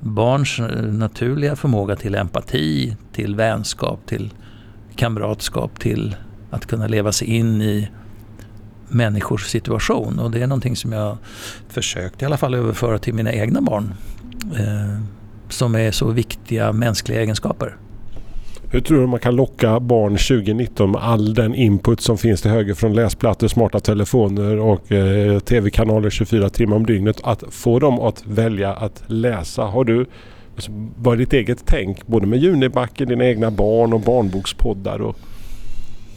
barns 0.00 0.58
eh, 0.58 0.82
naturliga 0.82 1.56
förmåga 1.56 1.96
till 1.96 2.14
empati, 2.14 2.96
till 3.12 3.34
vänskap, 3.34 4.06
till 4.06 4.32
kamratskap, 4.96 5.80
till 5.80 6.16
att 6.50 6.66
kunna 6.66 6.86
leva 6.86 7.12
sig 7.12 7.28
in 7.28 7.62
i 7.62 7.90
människors 8.88 9.46
situation. 9.46 10.18
Och 10.18 10.30
det 10.30 10.42
är 10.42 10.46
någonting 10.46 10.76
som 10.76 10.92
jag 10.92 11.18
försökt 11.68 12.22
i 12.22 12.24
alla 12.24 12.36
fall 12.36 12.54
överföra 12.54 12.98
till 12.98 13.14
mina 13.14 13.32
egna 13.32 13.60
barn. 13.60 13.94
Eh, 14.56 15.02
som 15.48 15.74
är 15.74 15.90
så 15.90 16.10
viktiga 16.10 16.72
mänskliga 16.72 17.20
egenskaper. 17.20 17.76
Hur 18.72 18.80
tror 18.80 19.00
du 19.00 19.06
man 19.06 19.20
kan 19.20 19.36
locka 19.36 19.80
barn 19.80 20.12
2019 20.12 20.90
med 20.90 21.02
all 21.02 21.34
den 21.34 21.54
input 21.54 22.00
som 22.00 22.18
finns 22.18 22.42
till 22.42 22.50
höger 22.50 22.74
från 22.74 22.94
läsplattor, 22.94 23.48
smarta 23.48 23.80
telefoner 23.80 24.58
och 24.58 24.92
eh, 24.92 25.38
tv-kanaler 25.38 26.10
24 26.10 26.48
timmar 26.48 26.76
om 26.76 26.86
dygnet 26.86 27.20
att 27.24 27.44
få 27.50 27.78
dem 27.78 28.00
att 28.00 28.26
välja 28.26 28.74
att 28.74 29.02
läsa? 29.06 29.62
Har 29.62 29.84
du 29.84 30.06
alltså, 30.54 30.70
vad 30.96 31.14
är 31.14 31.18
ditt 31.18 31.32
eget 31.32 31.62
tänk 31.66 32.06
både 32.06 32.26
med 32.26 32.38
Junibacken, 32.38 33.08
dina 33.08 33.24
egna 33.24 33.50
barn 33.50 33.92
och 33.92 34.00
barnbokspoddar? 34.00 35.02
Och... 35.02 35.16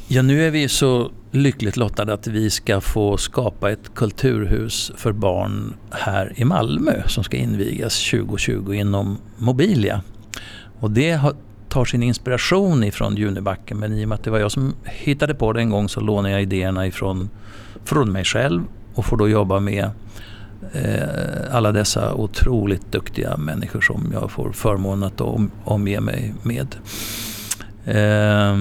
Ja, 0.07 0.21
nu 0.21 0.47
är 0.47 0.51
vi 0.51 0.67
så 0.67 1.11
lyckligt 1.31 1.77
lottade 1.77 2.13
att 2.13 2.27
vi 2.27 2.49
ska 2.49 2.81
få 2.81 3.17
skapa 3.17 3.71
ett 3.71 3.95
kulturhus 3.95 4.91
för 4.97 5.11
barn 5.11 5.73
här 5.91 6.33
i 6.35 6.45
Malmö 6.45 7.03
som 7.07 7.23
ska 7.23 7.37
invigas 7.37 8.11
2020 8.11 8.73
inom 8.73 9.17
Mobilia. 9.37 10.01
Och 10.79 10.91
det 10.91 11.19
tar 11.75 11.85
sin 11.85 12.03
inspiration 12.03 12.83
ifrån 12.83 13.15
Junibacken 13.15 13.79
men 13.79 13.93
i 13.93 14.05
och 14.05 14.09
med 14.09 14.15
att 14.15 14.23
det 14.23 14.31
var 14.31 14.39
jag 14.39 14.51
som 14.51 14.75
hittade 14.83 15.35
på 15.35 15.53
det 15.53 15.59
en 15.59 15.69
gång 15.69 15.89
så 15.89 15.99
lånar 15.99 16.29
jag 16.29 16.41
idéerna 16.41 16.87
ifrån 16.87 17.29
från 17.83 18.11
mig 18.11 18.23
själv 18.23 18.63
och 18.93 19.05
får 19.05 19.17
då 19.17 19.29
jobba 19.29 19.59
med 19.59 19.89
eh, 20.73 21.55
alla 21.55 21.71
dessa 21.71 22.13
otroligt 22.13 22.91
duktiga 22.91 23.37
människor 23.37 23.81
som 23.81 24.09
jag 24.13 24.31
får 24.31 24.51
förmånen 24.51 25.03
att 25.03 25.21
om, 25.21 25.51
omge 25.63 25.99
mig 25.99 26.33
med. 26.43 26.75
Eh, 27.85 28.51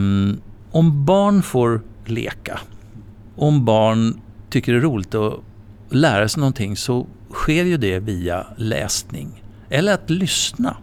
om 0.70 1.04
barn 1.04 1.42
får 1.42 1.80
leka, 2.04 2.58
om 3.36 3.64
barn 3.64 4.20
tycker 4.50 4.72
det 4.72 4.78
är 4.78 4.82
roligt 4.82 5.14
att 5.14 5.34
lära 5.88 6.28
sig 6.28 6.40
någonting 6.40 6.76
så 6.76 7.06
sker 7.32 7.64
ju 7.64 7.76
det 7.76 7.98
via 7.98 8.46
läsning 8.56 9.42
eller 9.68 9.94
att 9.94 10.10
lyssna. 10.10 10.76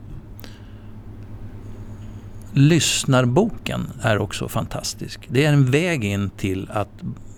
Lyssnarboken 2.54 3.88
är 4.02 4.18
också 4.18 4.48
fantastisk. 4.48 5.20
Det 5.28 5.46
är 5.46 5.54
en 5.54 5.72
väg 5.72 6.04
in 6.04 6.30
till 6.30 6.70
att 6.74 6.90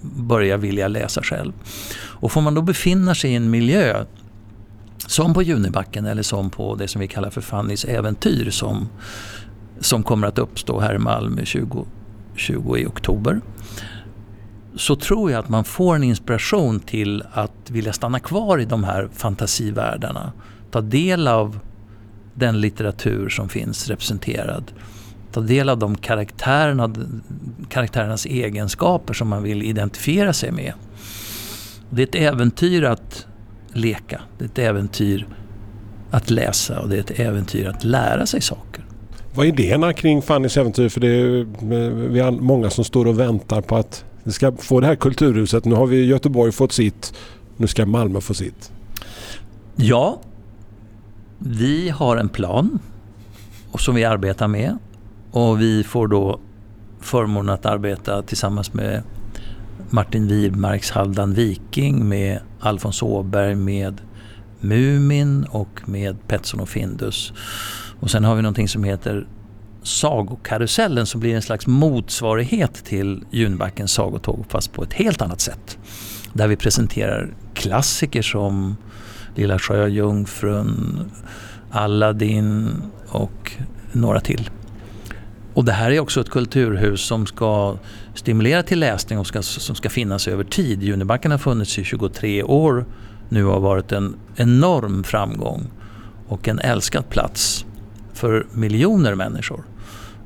börja 0.02 0.58
vilja 0.58 0.88
läsa 0.88 1.24
själv. 1.24 1.54
Och 1.96 2.32
får 2.32 2.42
man 2.42 2.54
då 2.54 2.62
befinna 2.62 3.16
sig 3.16 3.32
i 3.32 3.36
en 3.36 3.50
miljö 3.50 4.06
som 5.08 5.34
på 5.34 5.44
Junibacken 5.44 6.06
eller 6.06 6.24
som 6.24 6.50
på 6.50 6.76
det 6.76 6.88
som 6.88 7.02
vi 7.02 7.08
kallar 7.08 7.30
för 7.30 7.42
Fannys 7.42 7.86
äventyr 7.86 8.50
som, 8.50 8.90
som 9.80 10.04
kommer 10.04 10.28
att 10.28 10.40
uppstå 10.40 10.80
här 10.80 10.96
i 10.96 11.00
Malmö 11.00 11.46
20, 11.46 11.86
20 12.36 12.78
i 12.78 12.86
oktober 12.86 13.42
så 14.76 14.96
tror 14.96 15.32
jag 15.32 15.40
att 15.40 15.50
man 15.50 15.64
får 15.64 15.96
en 15.96 16.04
inspiration 16.04 16.80
till 16.80 17.24
att 17.32 17.70
vilja 17.70 17.94
stanna 17.94 18.20
kvar 18.20 18.60
i 18.60 18.66
de 18.66 18.84
här 18.84 19.10
fantasivärldarna. 19.14 20.32
Ta 20.72 20.82
del 20.82 21.28
av 21.28 21.60
den 22.34 22.62
litteratur 22.62 23.30
som 23.30 23.50
finns 23.50 23.88
representerad 23.88 24.72
ta 25.34 25.42
del 25.42 25.70
av 25.70 25.80
de 25.80 25.98
karaktärerna, 25.98 26.94
karaktärernas 27.70 28.26
egenskaper 28.26 29.14
som 29.14 29.28
man 29.28 29.44
vill 29.44 29.64
identifiera 29.64 30.34
sig 30.34 30.52
med. 30.52 30.74
Det 31.90 32.02
är 32.02 32.08
ett 32.08 32.34
äventyr 32.34 32.84
att 32.84 33.26
leka, 33.74 34.22
det 34.38 34.44
är 34.44 34.48
ett 34.48 34.60
äventyr 34.60 35.28
att 36.12 36.30
läsa 36.30 36.80
och 36.80 36.90
det 36.90 36.96
är 36.96 37.00
ett 37.00 37.20
äventyr 37.20 37.68
att 37.68 37.84
lära 37.84 38.26
sig 38.26 38.42
saker. 38.42 38.86
Vad 39.36 39.46
är 39.46 39.50
idéerna 39.50 39.94
kring 39.94 40.22
Fannys 40.22 40.58
äventyr? 40.58 40.90
För 40.90 41.00
det 41.02 41.08
är 41.08 41.46
vi 42.10 42.20
är 42.20 42.32
många 42.32 42.70
som 42.70 42.84
står 42.84 43.08
och 43.08 43.20
väntar 43.20 43.62
på 43.62 43.76
att 43.76 44.06
vi 44.24 44.32
ska 44.32 44.52
få 44.52 44.80
det 44.80 44.88
här 44.88 44.96
kulturhuset. 44.96 45.66
Nu 45.66 45.76
har 45.76 45.86
vi 45.86 46.06
Göteborg 46.06 46.52
fått 46.52 46.72
sitt, 46.72 47.14
nu 47.58 47.68
ska 47.68 47.86
Malmö 47.86 48.22
få 48.22 48.34
sitt. 48.34 48.72
Ja, 49.76 50.22
vi 51.38 51.90
har 51.90 52.18
en 52.18 52.30
plan 52.30 52.80
som 53.78 53.96
vi 53.96 54.06
arbetar 54.06 54.48
med 54.48 54.78
och 55.34 55.62
vi 55.62 55.84
får 55.84 56.08
då 56.08 56.40
förmånen 57.00 57.54
att 57.54 57.66
arbeta 57.66 58.22
tillsammans 58.22 58.74
med 58.74 59.04
Martin 59.90 60.28
Wirmarks 60.28 60.92
Halvdan 60.92 61.34
Viking, 61.34 62.10
med 62.10 62.40
Alfons 62.60 63.04
Åberg, 63.04 63.56
med 63.56 64.02
Mumin 64.60 65.46
och 65.50 65.82
med 65.86 66.28
Petson 66.28 66.60
och 66.60 66.70
Findus. 66.70 67.34
Och 68.00 68.12
sen 68.12 68.24
har 68.24 68.36
vi 68.36 68.42
någonting 68.42 68.68
som 68.68 68.84
heter 68.84 69.28
Sagokarusellen 69.84 71.06
som 71.06 71.20
blir 71.20 71.36
en 71.36 71.42
slags 71.42 71.68
motsvarighet 71.68 72.74
till 72.74 73.24
Junbackens 73.32 73.92
sagotåg 73.92 74.46
fast 74.50 74.74
på 74.74 74.84
ett 74.84 74.94
helt 74.94 75.22
annat 75.22 75.42
sätt. 75.42 75.78
Där 76.34 76.48
vi 76.48 76.56
presenterar 76.56 77.34
klassiker 77.54 78.22
som 78.22 78.78
Lilla 79.36 79.60
Sjöjungfrun, 79.60 81.12
Aladdin 81.72 82.70
och 83.10 83.52
några 83.92 84.20
till. 84.20 84.50
Och 85.54 85.66
det 85.66 85.72
här 85.72 85.92
är 85.92 86.00
också 86.00 86.22
ett 86.22 86.30
kulturhus 86.30 87.02
som 87.02 87.26
ska 87.26 87.78
stimulera 88.16 88.64
till 88.64 88.80
läsning 88.80 89.20
och 89.20 89.28
ska, 89.28 89.42
som 89.42 89.76
ska 89.76 89.90
finnas 89.90 90.28
över 90.28 90.44
tid. 90.44 90.84
Junibacken 90.84 91.32
har 91.32 91.38
funnits 91.38 91.80
i 91.80 91.84
23 91.84 92.44
år 92.44 92.86
nu 93.30 93.44
har 93.44 93.60
varit 93.60 93.92
en 93.92 94.16
enorm 94.36 95.04
framgång 95.04 95.68
och 96.28 96.48
en 96.48 96.60
älskad 96.60 97.10
plats 97.10 97.66
för 98.14 98.46
miljoner 98.52 99.16
människor. 99.16 99.64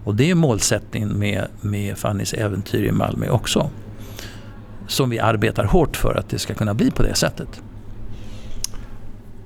Och 0.03 0.15
det 0.15 0.29
är 0.29 0.36
målsättningen 0.36 1.19
med, 1.19 1.48
med 1.62 1.98
Fannys 1.98 2.34
äventyr 2.34 2.84
i 2.84 2.91
Malmö 2.91 3.29
också. 3.29 3.69
Som 4.88 5.10
vi 5.10 5.19
arbetar 5.19 5.63
hårt 5.63 5.98
för 5.98 6.15
att 6.15 6.29
det 6.29 6.39
ska 6.39 6.53
kunna 6.53 6.74
bli 6.74 6.91
på 6.91 7.03
det 7.03 7.15
sättet. 7.15 7.62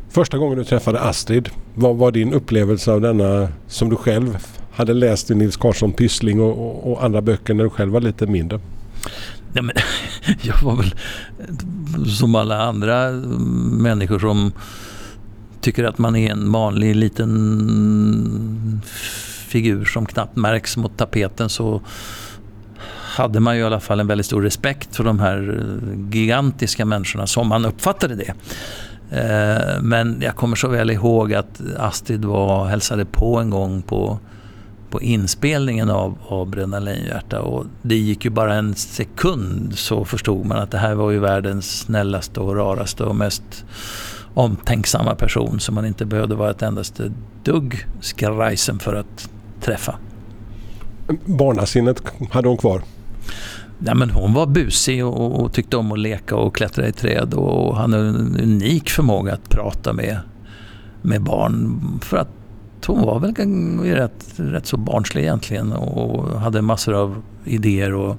Första 0.09 0.37
gången 0.37 0.57
du 0.57 0.63
träffade 0.63 0.99
Astrid, 0.99 1.49
vad 1.75 1.95
var 1.95 2.11
din 2.11 2.33
upplevelse 2.33 2.91
av 2.91 3.01
denna 3.01 3.47
som 3.67 3.89
du 3.89 3.95
själv 3.95 4.37
hade 4.81 4.93
läst 4.93 5.31
i 5.31 5.35
Nils 5.35 5.57
Karlsson 5.57 5.93
Pyssling 5.93 6.41
och, 6.41 6.51
och, 6.51 6.91
och, 6.91 7.03
andra 7.03 7.21
böcker 7.21 7.53
när 7.53 7.63
du 7.63 7.69
själv 7.69 7.91
var 7.91 8.01
lite 8.01 8.27
mindre? 8.27 8.59
Ja, 9.53 9.61
men, 9.61 9.75
jag 10.41 10.61
var 10.61 10.75
väl 10.75 10.93
som 12.09 12.35
alla 12.35 12.61
andra 12.61 13.07
mm, 13.07 13.77
människor 13.81 14.19
som 14.19 14.51
tycker 15.61 15.83
att 15.83 15.97
man 15.97 16.15
är 16.15 16.31
en 16.31 16.51
vanlig 16.51 16.95
liten 16.95 18.81
figur 19.47 19.85
som 19.85 20.05
knappt 20.05 20.35
märks 20.35 20.77
mot 20.77 20.97
tapeten 20.97 21.49
så 21.49 21.81
hade 23.17 23.39
man 23.39 23.55
ju 23.55 23.61
i 23.61 23.65
alla 23.65 23.79
fall 23.79 23.99
en 23.99 24.07
väldigt 24.07 24.25
stor 24.25 24.41
respekt 24.41 24.95
för 24.95 25.03
de 25.03 25.19
här 25.19 25.59
eh, 25.59 26.15
gigantiska 26.15 26.85
människorna 26.85 27.27
som 27.27 27.47
man 27.47 27.65
uppfattade 27.65 28.15
det. 28.15 28.33
Eh, 29.11 29.81
men 29.81 30.21
jag 30.21 30.35
kommer 30.35 30.55
så 30.55 30.67
väl 30.67 30.89
ihåg 30.89 31.33
att 31.33 31.61
Astrid 31.77 32.25
var 32.25 32.65
hälsade 32.65 33.05
på 33.05 33.39
en 33.39 33.49
gång 33.49 33.81
på 33.81 34.19
på 34.91 35.01
inspelningen 35.01 35.89
av, 35.89 36.17
av 36.27 36.49
Bröderna 36.49 36.79
Lejonhjärta 36.79 37.41
och 37.41 37.65
det 37.81 37.95
gick 37.95 38.25
ju 38.25 38.31
bara 38.31 38.53
en 38.53 38.75
sekund 38.75 39.77
så 39.77 40.05
förstod 40.05 40.45
man 40.45 40.57
att 40.57 40.71
det 40.71 40.77
här 40.77 40.95
var 40.95 41.11
ju 41.11 41.19
världens 41.19 41.79
snällaste 41.79 42.39
och 42.39 42.55
raraste 42.55 43.03
och 43.03 43.15
mest 43.15 43.65
omtänksamma 44.33 45.15
person 45.15 45.59
som 45.59 45.75
man 45.75 45.85
inte 45.85 46.05
behövde 46.05 46.35
vara 46.35 46.51
ett 46.51 46.61
endaste 46.61 47.11
dugg 47.43 47.85
skrajsen 48.01 48.79
för 48.79 48.93
att 48.93 49.29
träffa. 49.61 49.95
Barnasinnet 51.25 52.03
hade 52.31 52.47
hon 52.47 52.57
kvar? 52.57 52.81
Ja, 53.85 53.95
men 53.95 54.09
hon 54.09 54.33
var 54.33 54.47
busig 54.47 55.05
och, 55.05 55.41
och, 55.41 55.53
tyckte 55.53 55.77
om 55.77 55.91
att 55.91 55.99
leka 55.99 56.35
och 56.35 56.55
klättra 56.55 56.87
i 56.87 56.91
träd 56.91 57.33
och 57.33 57.77
hade 57.77 57.97
en 57.97 58.39
unik 58.43 58.89
förmåga 58.89 59.33
att 59.33 59.49
prata 59.49 59.93
med, 59.93 60.19
med 61.01 61.21
barn. 61.21 61.79
För 62.01 62.17
att 62.17 62.40
hon 62.85 63.01
var 63.01 63.19
väl 63.19 63.35
rätt, 63.95 64.33
rätt 64.35 64.65
så 64.65 64.77
barnslig 64.77 65.21
egentligen 65.21 65.73
och 65.73 66.39
hade 66.39 66.61
massor 66.61 66.93
av 66.93 67.21
idéer 67.45 67.93
och 67.93 68.09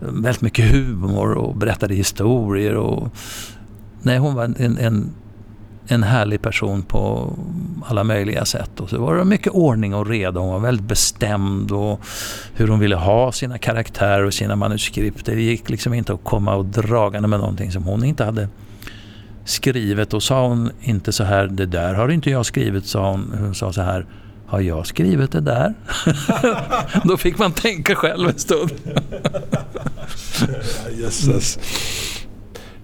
eh, 0.00 0.08
väldigt 0.08 0.42
mycket 0.42 0.72
humor 0.72 1.32
och 1.32 1.56
berättade 1.56 1.94
historier. 1.94 2.74
Och, 2.74 3.08
nej, 4.02 4.18
hon 4.18 4.34
var 4.34 4.44
en, 4.44 4.78
en, 4.78 5.10
en 5.86 6.02
härlig 6.02 6.42
person 6.42 6.82
på 6.82 7.32
alla 7.86 8.04
möjliga 8.04 8.44
sätt. 8.44 8.80
Och 8.80 8.90
så 8.90 9.00
var 9.00 9.16
det 9.16 9.24
mycket 9.24 9.52
ordning 9.52 9.94
och 9.94 10.06
reda. 10.06 10.40
Hon 10.40 10.52
var 10.52 10.60
väldigt 10.60 10.86
bestämd 10.86 11.72
och 11.72 12.00
hur 12.54 12.68
hon 12.68 12.78
ville 12.78 12.96
ha 12.96 13.32
sina 13.32 13.58
karaktärer 13.58 14.24
och 14.24 14.34
sina 14.34 14.56
manuskript. 14.56 15.26
Det 15.26 15.42
gick 15.42 15.70
liksom 15.70 15.94
inte 15.94 16.12
att 16.12 16.24
komma 16.24 16.54
och 16.54 16.64
dragande 16.64 17.28
med 17.28 17.40
någonting 17.40 17.72
som 17.72 17.82
hon 17.82 18.04
inte 18.04 18.24
hade 18.24 18.48
skrivet 19.44 20.14
och 20.14 20.22
sa 20.22 20.48
hon 20.48 20.70
inte 20.80 21.12
så 21.12 21.24
här, 21.24 21.46
det 21.46 21.66
där 21.66 21.94
har 21.94 22.08
inte 22.08 22.30
jag 22.30 22.46
skrivit, 22.46 22.86
sa 22.86 23.10
hon. 23.10 23.34
Hon 23.38 23.54
sa 23.54 23.72
så 23.72 23.82
här, 23.82 24.06
har 24.46 24.60
jag 24.60 24.86
skrivit 24.86 25.32
det 25.32 25.40
där? 25.40 25.74
Då 27.04 27.16
fick 27.16 27.38
man 27.38 27.52
tänka 27.52 27.94
själv 27.94 28.28
en 28.28 28.38
stund. 28.38 28.70
Jösses. 31.00 31.58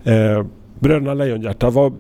Eh, 0.05 0.47
Bröderna 0.81 1.15
Lejonhjärta, 1.15 1.71
vad, 1.71 1.93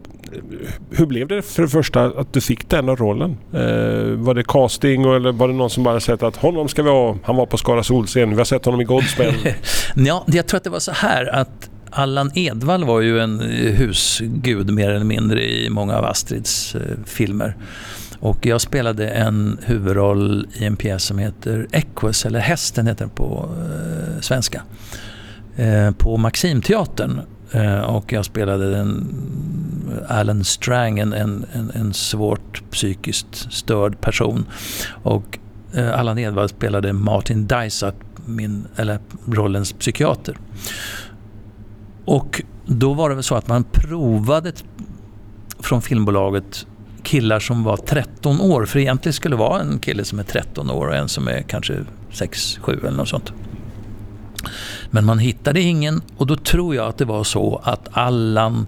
hur 0.90 1.06
blev 1.06 1.28
det 1.28 1.42
för 1.42 1.62
det 1.62 1.68
första 1.68 2.04
att 2.04 2.32
du 2.32 2.40
fick 2.40 2.68
den 2.68 2.96
rollen? 2.96 3.36
Eh, 3.52 4.16
var 4.16 4.34
det 4.34 4.44
casting 4.44 5.02
eller 5.02 5.32
var 5.32 5.48
det 5.48 5.54
någon 5.54 5.70
som 5.70 5.84
bara 5.84 6.00
sett 6.00 6.22
att 6.22 6.36
honom 6.36 6.68
ska 6.68 6.82
vi 6.82 6.90
ha, 6.90 7.16
han 7.22 7.36
var 7.36 7.46
på 7.46 7.56
Skara 7.56 7.82
Solscen, 7.82 8.30
vi 8.30 8.36
har 8.36 8.44
sett 8.44 8.64
honom 8.64 8.80
i 8.80 8.84
Godspell? 8.84 9.34
ja, 9.94 10.24
jag 10.26 10.46
tror 10.46 10.58
att 10.58 10.64
det 10.64 10.70
var 10.70 10.78
så 10.78 10.92
här 10.92 11.34
att 11.34 11.70
Allan 11.90 12.30
Edwall 12.34 12.84
var 12.84 13.00
ju 13.00 13.20
en 13.20 13.40
eh, 13.40 13.72
husgud 13.72 14.70
mer 14.70 14.90
eller 14.90 15.04
mindre 15.04 15.44
i 15.44 15.70
många 15.70 15.96
av 15.96 16.04
Astrids 16.04 16.74
eh, 16.74 16.80
filmer. 17.06 17.56
Och 18.20 18.46
jag 18.46 18.60
spelade 18.60 19.08
en 19.08 19.58
huvudroll 19.64 20.46
i 20.54 20.64
en 20.64 20.76
pjäs 20.76 21.04
som 21.04 21.18
heter 21.18 21.66
Equus, 21.72 22.26
eller 22.26 22.40
Hästen 22.40 22.86
heter 22.86 23.04
den 23.04 23.14
på 23.14 23.48
eh, 23.58 24.20
svenska. 24.20 24.62
Eh, 25.56 25.90
på 25.90 26.16
Maximteatern. 26.16 27.20
Eh, 27.52 27.80
och 27.80 28.12
jag 28.12 28.24
spelade 28.24 28.70
den 28.70 29.08
Alan 30.08 30.44
Strang, 30.44 30.98
en, 30.98 31.12
en, 31.12 31.46
en 31.74 31.94
svårt 31.94 32.62
psykiskt 32.70 33.52
störd 33.52 34.00
person. 34.00 34.46
Och 35.02 35.38
eh, 35.74 35.98
Allan 35.98 36.18
Edwall 36.18 36.48
spelade 36.48 36.92
Martin 36.92 37.46
Dysart 37.46 37.94
min, 38.28 38.66
eller 38.76 38.98
rollens 39.26 39.72
psykiater. 39.72 40.36
Och 42.08 42.42
då 42.66 42.94
var 42.94 43.08
det 43.08 43.14
väl 43.14 43.24
så 43.24 43.34
att 43.34 43.48
man 43.48 43.64
provade 43.64 44.52
från 45.58 45.82
filmbolaget 45.82 46.66
killar 47.02 47.40
som 47.40 47.64
var 47.64 47.76
13 47.76 48.40
år. 48.40 48.66
För 48.66 48.78
egentligen 48.78 49.12
skulle 49.12 49.36
det 49.36 49.40
vara 49.40 49.60
en 49.60 49.78
kille 49.78 50.04
som 50.04 50.18
är 50.18 50.22
13 50.22 50.70
år 50.70 50.86
och 50.86 50.96
en 50.96 51.08
som 51.08 51.28
är 51.28 51.42
kanske 51.42 51.84
6-7 52.12 52.86
eller 52.86 52.96
något 52.96 53.08
sånt. 53.08 53.32
Men 54.90 55.04
man 55.04 55.18
hittade 55.18 55.60
ingen 55.60 56.02
och 56.16 56.26
då 56.26 56.36
tror 56.36 56.74
jag 56.74 56.88
att 56.88 56.98
det 56.98 57.04
var 57.04 57.24
så 57.24 57.60
att 57.64 57.88
Allan 57.90 58.66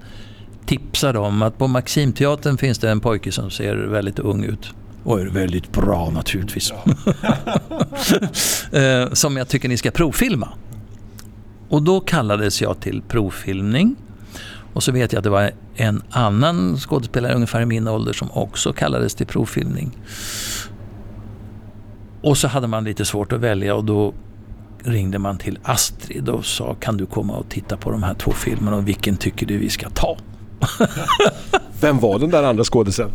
tipsade 0.67 1.19
om 1.19 1.43
att 1.43 1.59
på 1.59 1.69
Maximteatern 1.69 2.59
finns 2.59 2.79
det 2.79 2.91
en 2.91 3.01
pojke 3.01 3.33
som 3.33 3.51
ser 3.51 3.77
väldigt 3.77 4.19
ung 4.19 4.45
ut. 4.45 4.71
Och 5.05 5.21
är 5.21 5.27
väldigt 5.27 5.73
bra 5.73 6.11
naturligtvis. 6.11 6.73
Eh, 8.73 9.13
som 9.13 9.37
jag 9.37 9.49
tycker 9.49 9.69
ni 9.69 9.77
ska 9.77 9.91
provfilma. 9.91 10.49
Och 11.71 11.83
då 11.83 12.01
kallades 12.01 12.63
jag 12.63 12.81
till 12.81 13.03
provfilmning. 13.09 13.97
Och 14.73 14.83
så 14.83 14.93
vet 14.93 15.13
jag 15.13 15.19
att 15.21 15.25
det 15.25 15.31
var 15.31 15.51
en 15.75 16.03
annan 16.11 16.77
skådespelare 16.77 17.35
ungefär 17.35 17.61
i 17.61 17.67
min 17.67 17.89
ålder 17.89 18.13
som 18.13 18.31
också 18.31 18.73
kallades 18.73 19.15
till 19.15 19.27
provfilmning. 19.27 19.99
Och 22.23 22.39
så 22.39 22.49
hade 22.49 22.67
man 22.67 22.85
lite 22.85 23.05
svårt 23.05 23.33
att 23.33 23.41
välja 23.41 23.75
och 23.75 23.85
då 23.85 24.15
ringde 24.85 25.19
man 25.19 25.39
till 25.39 25.59
Astrid 25.63 26.29
och 26.29 26.45
sa 26.45 26.75
kan 26.75 26.97
du 26.97 27.07
komma 27.07 27.37
och 27.37 27.49
titta 27.49 27.77
på 27.77 27.91
de 27.91 28.03
här 28.03 28.15
två 28.15 28.31
filmerna 28.31 28.77
och 28.77 28.89
vilken 28.89 29.17
tycker 29.17 29.47
du 29.47 29.59
vi 29.59 29.71
ska 29.71 29.91
ta? 29.91 30.17
Vem 31.81 31.99
var 31.99 32.19
den 32.19 32.31
där 32.31 32.43
andra 32.43 32.65
skådisen? 32.65 33.11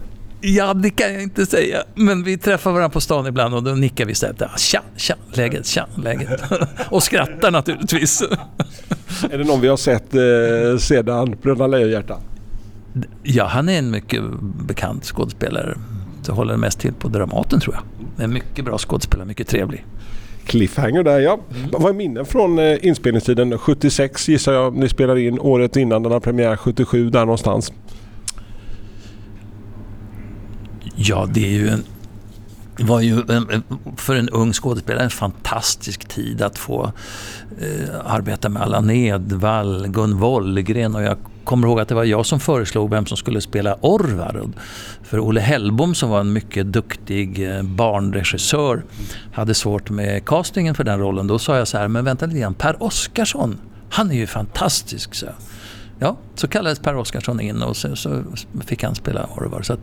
Ja, 0.48 0.74
det 0.74 0.90
kan 0.90 1.14
jag 1.14 1.24
inte 1.24 1.46
säga. 1.46 1.84
Men 1.96 2.24
vi 2.24 2.38
träffar 2.38 2.72
varandra 2.72 2.90
på 2.90 3.02
stan 3.02 3.28
ibland 3.28 3.56
och 3.56 3.64
då 3.64 3.72
nickar 3.72 4.06
vi 4.06 4.16
så 4.16 4.26
här. 4.26 4.58
Tja, 4.58 4.82
tja, 4.98 5.16
läget, 5.34 5.66
tja, 5.66 5.88
läget. 6.04 6.42
och 6.90 7.04
skrattar 7.04 7.52
naturligtvis. 7.52 8.22
Är 9.32 9.38
det 9.38 9.44
någon 9.44 9.62
vi 9.62 9.68
har 9.68 9.78
sett 9.78 10.16
eh, 10.16 10.78
sedan 10.80 11.36
Bröderna 11.42 11.68
Lejonhjärta? 11.68 12.18
Ja, 13.24 13.46
han 13.46 13.70
är 13.70 13.80
en 13.80 13.92
mycket 13.92 14.22
bekant 14.68 15.06
skådespelare. 15.06 15.78
Det 16.26 16.32
håller 16.32 16.58
mest 16.58 16.80
till 16.80 16.94
på 16.94 17.08
Dramaten 17.08 17.60
tror 17.60 17.76
jag. 17.76 18.24
En 18.26 18.34
mycket 18.34 18.66
bra 18.66 18.78
skådespelare, 18.78 19.28
mycket 19.28 19.48
trevlig. 19.48 19.86
Cliffhanger 20.46 21.04
där 21.04 21.20
ja. 21.20 21.40
Mm. 21.56 21.70
Vad 21.72 21.90
är 21.90 21.94
minnen 21.94 22.26
från 22.26 22.60
eh, 22.60 22.86
inspelningstiden? 22.86 23.58
76 23.58 24.28
gissar 24.28 24.54
jag 24.54 24.76
ni 24.76 24.90
spelade 24.90 25.22
in 25.22 25.40
året 25.40 25.76
innan 25.76 26.04
den 26.04 26.12
har 26.12 26.20
premiär 26.20 26.56
77 26.56 27.10
där 27.10 27.20
någonstans. 27.20 27.72
Ja, 30.96 31.28
det 31.34 31.46
är 31.46 31.52
ju 31.52 31.70
en 31.70 31.84
var 32.80 33.02
ju 33.02 33.24
för 33.98 34.16
en 34.16 34.30
ung 34.30 34.54
skådespelare 34.54 35.04
en 35.04 35.10
fantastisk 35.10 36.06
tid 36.08 36.42
att 36.42 36.58
få 36.58 36.92
eh, 37.62 37.96
arbeta 38.06 38.50
med 38.50 38.62
Allan 38.62 38.90
Edwall, 38.90 39.88
Gun 39.88 40.18
Wollgren 40.18 40.96
och 40.96 41.04
jag 41.04 41.18
kommer 41.44 41.68
ihåg 41.68 41.80
att 41.80 41.88
det 41.88 41.96
var 41.96 42.04
jag 42.04 42.26
som 42.26 42.40
föreslog 42.40 42.90
vem 42.90 43.06
som 43.06 43.18
skulle 43.18 43.42
spela 43.42 43.78
Orvar. 43.82 44.46
För 45.04 45.20
Olle 45.20 45.42
Hellbom 45.42 45.96
som 45.96 46.10
var 46.10 46.20
en 46.20 46.34
mycket 46.34 46.74
duktig 46.74 47.56
eh, 47.56 47.64
barnregissör 47.64 48.84
hade 49.34 49.54
svårt 49.54 49.90
med 49.90 50.26
castingen 50.26 50.76
för 50.76 50.84
den 50.84 51.00
rollen. 51.00 51.28
Då 51.28 51.40
sa 51.40 51.58
jag 51.58 51.68
så 51.68 51.78
här, 51.78 51.88
men 51.88 52.06
vänta 52.06 52.26
lite 52.26 52.40
grann, 52.40 52.54
Per 52.54 52.84
Oscarsson, 52.84 53.58
han 53.90 54.12
är 54.12 54.16
ju 54.16 54.28
fantastisk. 54.28 55.16
Så. 55.16 55.28
Ja, 56.00 56.18
så 56.36 56.48
kallades 56.48 56.80
Per 56.80 56.96
Oscarsson 56.96 57.40
in 57.40 57.62
och 57.62 57.78
så, 57.78 57.96
så 57.96 58.24
fick 58.66 58.84
han 58.84 58.96
spela 58.96 59.30
Orvar. 59.38 59.62
Så 59.62 59.78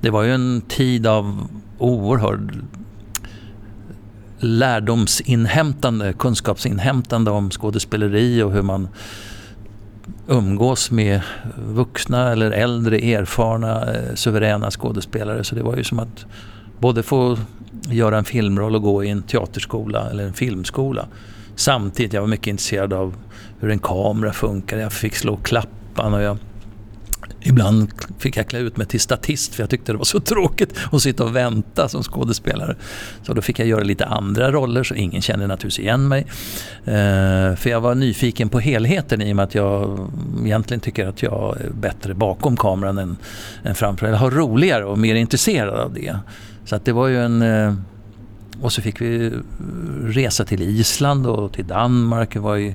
det 0.00 0.10
var 0.10 0.22
ju 0.22 0.34
en 0.34 0.62
tid 0.68 1.06
av 1.06 1.48
oerhörd 1.78 2.64
lärdomsinhämtande, 4.38 6.12
kunskapsinhämtande 6.12 7.30
om 7.30 7.50
skådespeleri 7.50 8.42
och 8.42 8.52
hur 8.52 8.62
man 8.62 8.88
umgås 10.28 10.90
med 10.90 11.20
vuxna 11.68 12.32
eller 12.32 12.50
äldre 12.50 12.98
erfarna 12.98 13.94
eh, 13.94 14.14
suveräna 14.14 14.70
skådespelare. 14.70 15.44
Så 15.44 15.54
det 15.54 15.62
var 15.62 15.76
ju 15.76 15.84
som 15.84 15.98
att 15.98 16.26
både 16.78 17.02
få 17.02 17.38
göra 17.88 18.18
en 18.18 18.24
filmroll 18.24 18.76
och 18.76 18.82
gå 18.82 19.04
i 19.04 19.08
en 19.08 19.22
teaterskola 19.22 20.10
eller 20.10 20.24
en 20.24 20.32
filmskola. 20.32 21.06
Samtidigt, 21.54 22.12
jag 22.12 22.20
var 22.20 22.28
mycket 22.28 22.46
intresserad 22.46 22.92
av 22.92 23.14
hur 23.60 23.70
en 23.70 23.78
kamera 23.78 24.32
funkar. 24.32 24.78
Jag 24.78 24.92
fick 24.92 25.16
slå 25.16 25.36
klappan 25.36 26.14
och 26.14 26.22
jag 26.22 26.38
Ibland 27.42 27.90
fick 28.18 28.36
jag 28.36 28.48
klä 28.48 28.58
ut 28.58 28.76
mig 28.76 28.86
till 28.86 29.00
statist 29.00 29.54
för 29.54 29.62
jag 29.62 29.70
tyckte 29.70 29.92
det 29.92 29.98
var 29.98 30.04
så 30.04 30.20
tråkigt 30.30 30.78
att 30.92 31.02
sitta 31.02 31.24
och 31.24 31.36
vänta 31.36 31.88
som 31.88 32.02
skådespelare. 32.02 32.76
Så 33.22 33.34
då 33.34 33.42
fick 33.42 33.58
jag 33.58 33.68
göra 33.68 33.82
lite 33.82 34.06
andra 34.06 34.52
roller 34.52 34.82
så 34.82 34.94
ingen 34.94 35.22
kände 35.22 35.46
naturligtvis 35.46 35.78
igen 35.78 36.08
mig. 36.08 36.26
Eh, 36.84 37.54
för 37.56 37.66
jag 37.66 37.80
var 37.80 37.94
nyfiken 37.94 38.48
på 38.48 38.60
helheten 38.60 39.22
i 39.22 39.32
och 39.32 39.36
med 39.36 39.44
att 39.44 39.54
jag 39.54 40.10
egentligen 40.44 40.80
tycker 40.80 41.06
att 41.06 41.22
jag 41.22 41.60
är 41.60 41.70
bättre 41.70 42.14
bakom 42.14 42.56
kameran 42.56 42.98
än, 42.98 43.16
än 43.64 43.74
framför. 43.74 44.06
Jag 44.06 44.16
har 44.16 44.30
roligare 44.30 44.84
och 44.84 44.98
mer 44.98 45.14
intresserad 45.14 45.80
av 45.80 45.94
det. 45.94 46.16
Så 46.64 46.76
att 46.76 46.84
det 46.84 46.92
var 46.92 47.08
ju 47.08 47.24
en... 47.24 47.42
Eh, 47.42 47.74
och 48.62 48.72
så 48.72 48.82
fick 48.82 49.00
vi 49.00 49.32
resa 50.04 50.44
till 50.44 50.62
Island 50.62 51.26
och 51.26 51.52
till 51.52 51.66
Danmark. 51.66 52.32
Det 52.32 52.40
var 52.40 52.56
ju 52.56 52.74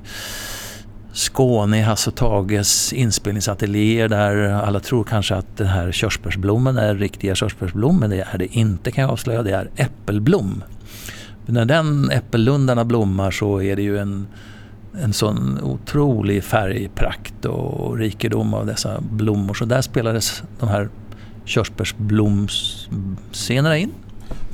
Skåne 1.16 1.78
i 1.78 1.82
Hasse 1.82 2.10
och 2.10 2.16
Tages 2.16 2.92
inspelningsateljéer 2.92 4.08
där 4.08 4.52
alla 4.52 4.80
tror 4.80 5.04
kanske 5.04 5.34
att 5.34 5.56
den 5.56 5.66
här 5.66 5.92
körsbärsblommen 5.92 6.78
är 6.78 6.94
riktiga 6.94 7.34
körsbärsblom 7.34 8.00
men 8.00 8.10
det 8.10 8.26
är 8.32 8.38
det 8.38 8.56
inte 8.56 8.90
kan 8.90 9.02
jag 9.02 9.10
avslöja. 9.10 9.42
Det 9.42 9.50
är 9.50 9.70
äppelblom. 9.76 10.62
när 11.46 11.64
den 11.64 12.10
äppellundarna 12.10 12.84
blommar 12.84 13.30
så 13.30 13.62
är 13.62 13.76
det 13.76 13.82
ju 13.82 13.98
en, 13.98 14.26
en 15.02 15.12
sån 15.12 15.60
otrolig 15.62 16.44
färgprakt 16.44 17.44
och 17.44 17.98
rikedom 17.98 18.54
av 18.54 18.66
dessa 18.66 19.00
blommor. 19.00 19.54
Så 19.54 19.64
där 19.64 19.82
spelades 19.82 20.42
de 20.60 20.68
här 20.68 20.88
körsbärsblomsscenerna 21.44 23.78
in. 23.78 23.92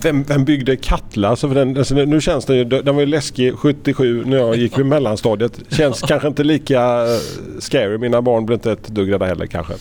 Vem, 0.03 0.23
vem 0.23 0.45
byggde 0.45 0.77
Katla? 0.77 1.29
Alltså 1.29 1.49
för 1.49 1.55
den, 1.55 1.77
alltså 1.79 1.95
nu 1.95 2.21
känns 2.21 2.45
den 2.45 2.57
ju, 2.57 2.65
den 2.65 2.95
var 2.95 3.01
ju 3.01 3.07
läskig 3.07 3.55
77 3.55 4.25
när 4.25 4.37
jag 4.37 4.57
gick 4.57 4.79
vid 4.79 4.87
mellanstadiet. 4.87 5.61
Känns 5.69 6.01
kanske 6.01 6.29
inte 6.29 6.45
lika 6.45 6.83
eh, 6.83 7.19
scary. 7.59 7.99
Mina 7.99 8.23
barn 8.23 8.47
blir 8.47 8.57
inte 8.57 8.73
ett 8.73 8.89
dugg 8.89 9.13
rädda 9.13 9.27
heller 9.27 9.47
kanske. 9.47 9.75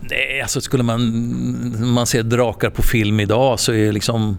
Nej, 0.00 0.40
alltså 0.42 0.60
skulle 0.60 0.82
man, 0.82 1.00
man 1.94 2.06
ser 2.06 2.22
drakar 2.22 2.70
på 2.70 2.82
film 2.82 3.20
idag 3.20 3.60
så 3.60 3.72
är 3.72 3.92
liksom 3.92 4.36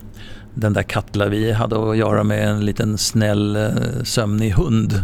den 0.54 0.74
där 0.74 0.84
Katla 0.84 1.26
vi 1.26 1.52
hade 1.52 1.90
att 1.90 1.98
göra 1.98 2.24
med 2.24 2.50
en 2.50 2.66
liten 2.66 2.98
snäll 2.98 3.56
eh, 3.56 4.04
sömnig 4.04 4.52
hund. 4.52 5.04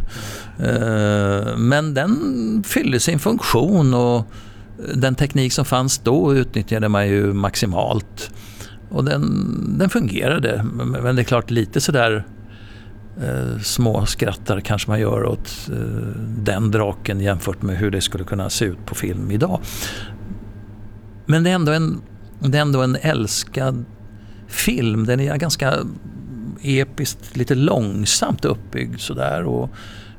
Eh, 0.60 1.58
men 1.58 1.94
den 1.94 2.64
fyllde 2.68 3.00
sin 3.00 3.20
funktion 3.20 3.94
och 3.94 4.26
den 4.94 5.16
teknik 5.16 5.54
som 5.54 5.66
fanns 5.66 6.00
då 6.00 6.36
utnyttjade 6.36 6.90
man 6.90 7.08
ju 7.08 7.34
maximalt. 7.34 8.32
Och 8.94 9.06
den, 9.06 9.78
den 9.78 9.90
fungerade. 9.90 10.66
Men 11.02 11.16
det 11.16 11.22
är 11.22 11.24
klart 11.24 11.52
lite 11.52 11.82
sådär 11.82 12.26
eh, 13.22 13.60
små 13.62 14.06
skrattar 14.06 14.60
kanske 14.60 14.90
man 14.90 15.00
gör 15.00 15.26
åt 15.26 15.70
eh, 15.72 15.78
den 16.38 16.72
draken 16.72 17.20
jämfört 17.20 17.62
med 17.62 17.78
hur 17.78 17.92
det 17.92 18.02
skulle 18.02 18.24
kunna 18.24 18.50
se 18.50 18.66
ut 18.66 18.86
på 18.86 18.96
film 18.96 19.32
idag. 19.32 19.62
Men 21.26 21.44
det 21.44 21.50
är 21.50 21.56
ändå 21.56 21.72
en, 21.72 22.02
det 22.40 22.58
är 22.58 22.62
ändå 22.62 22.82
en 22.82 22.98
älskad 23.02 23.86
film. 24.48 25.06
Den 25.06 25.20
är 25.20 25.38
ganska 25.38 25.78
episkt, 26.62 27.38
lite 27.38 27.56
långsamt 27.56 28.46
uppbyggd 28.46 29.00
sådär. 29.00 29.44
Och 29.44 29.70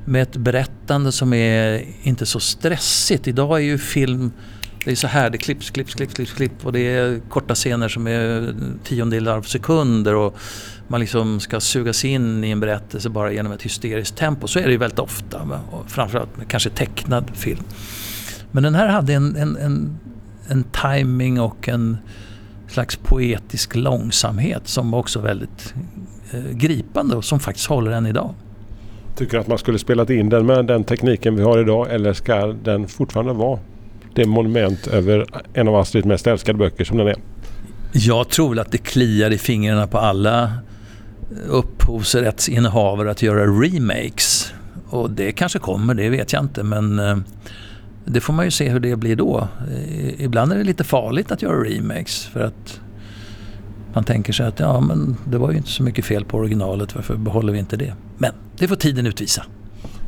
med 0.05 0.23
ett 0.23 0.37
berättande 0.37 1.13
som 1.13 1.33
är 1.33 1.85
inte 2.03 2.27
så 2.27 2.41
stressigt. 2.41 3.29
Idag 3.29 3.59
är 3.59 3.65
ju 3.65 3.79
film 3.79 4.33
det 4.85 4.91
är 4.91 4.95
så 4.95 5.07
här, 5.07 5.31
det 5.31 5.39
klipps, 5.39 5.71
klipps, 5.71 5.95
klipps, 5.95 6.15
klipps, 6.15 6.33
klipps 6.33 6.65
och 6.65 6.73
det 6.73 6.81
är 6.81 7.21
korta 7.29 7.55
scener 7.55 7.89
som 7.89 8.07
är 8.07 8.55
tiondelar 8.85 9.37
av 9.37 9.43
sekunder 9.43 10.15
och 10.15 10.37
man 10.89 11.01
liksom 11.01 11.41
ska 11.41 11.61
sugas 11.61 12.05
in 12.05 12.45
i 12.45 12.51
en 12.51 12.61
berättelse 12.61 13.11
bara 13.11 13.33
genom 13.33 13.53
ett 13.53 13.63
hysteriskt 13.63 14.17
tempo. 14.17 14.47
Så 14.47 14.59
är 14.59 14.65
det 14.65 14.73
ju 14.73 14.79
väldigt 14.79 14.99
ofta, 14.99 15.61
framförallt 15.87 16.37
med 16.37 16.49
kanske 16.49 16.71
tecknad 16.71 17.31
film. 17.35 17.63
Men 18.51 18.63
den 18.63 18.75
här 18.75 18.89
hade 18.89 19.15
en, 19.15 19.37
en, 19.37 19.57
en, 19.57 19.99
en 20.49 20.65
timing 20.65 21.41
och 21.41 21.69
en 21.69 21.97
slags 22.69 22.97
poetisk 22.97 23.77
långsamhet 23.77 24.69
som 24.69 24.91
var 24.91 24.99
också 24.99 25.21
väldigt 25.21 25.75
eh, 26.33 26.51
gripande 26.51 27.17
och 27.17 27.25
som 27.25 27.41
faktiskt 27.41 27.67
håller 27.67 27.91
än 27.91 28.07
idag. 28.07 28.35
Tycker 29.17 29.33
du 29.33 29.39
att 29.39 29.49
man 29.49 29.59
skulle 29.59 29.79
spelat 29.79 30.11
in 30.11 30.29
den 30.29 30.47
med 30.47 30.67
den 30.67 30.85
tekniken 30.85 31.37
vi 31.37 31.43
har 31.43 31.61
idag 31.61 31.95
eller 31.95 32.13
ska 32.13 32.47
den 32.47 32.89
fortfarande 32.89 33.33
vara 33.33 33.59
det 34.15 34.27
monument 34.27 34.87
över 34.87 35.27
en 35.55 35.69
av 35.69 35.77
Astrids 35.77 36.07
mest 36.07 36.27
älskade 36.27 36.59
böcker 36.59 36.85
som 36.85 36.99
den 36.99 37.07
är. 37.07 37.17
Jag 37.93 38.29
tror 38.29 38.49
väl 38.49 38.59
att 38.59 38.73
det 38.73 38.79
kliar 38.79 39.31
i 39.31 39.39
fingrarna 39.39 39.87
på 39.87 39.99
alla 39.99 40.53
upphovsrättsinnehavare 41.49 43.11
att 43.11 43.23
göra 43.23 43.47
remakes. 43.47 44.53
Och 44.89 45.11
det 45.11 45.33
kanske 45.33 45.59
kommer, 45.59 45.95
det 45.95 46.09
vet 46.09 46.33
jag 46.33 46.45
inte 46.45 46.63
men 46.63 46.99
eh, 46.99 47.17
det 48.05 48.21
får 48.21 48.33
man 48.33 48.45
ju 48.45 48.51
se 48.51 48.69
hur 48.69 48.81
det 48.81 48.97
blir 48.97 49.17
då. 49.17 49.49
Eh, 49.71 50.25
ibland 50.25 50.53
är 50.53 50.57
det 50.57 50.65
lite 50.65 50.85
farligt 50.85 51.33
att 51.33 51.43
göra 51.43 51.65
remakes 51.65 52.27
för 52.27 52.41
att 52.41 52.81
man 53.95 54.05
tänker 54.05 54.33
sig 54.33 54.47
att 54.47 54.61
ja, 54.61 54.81
men 54.81 55.17
det 55.25 55.39
var 55.39 55.51
ju 55.51 55.57
inte 55.57 55.71
så 55.71 55.83
mycket 55.83 56.05
fel 56.05 56.25
på 56.25 56.39
originalet, 56.39 56.95
varför 56.95 57.17
behåller 57.17 57.53
vi 57.53 57.59
inte 57.59 57.77
det? 57.77 57.95
Men 58.19 58.33
det 58.59 58.69
får 58.69 58.77
tiden 58.77 59.07
utvisa. 59.07 59.45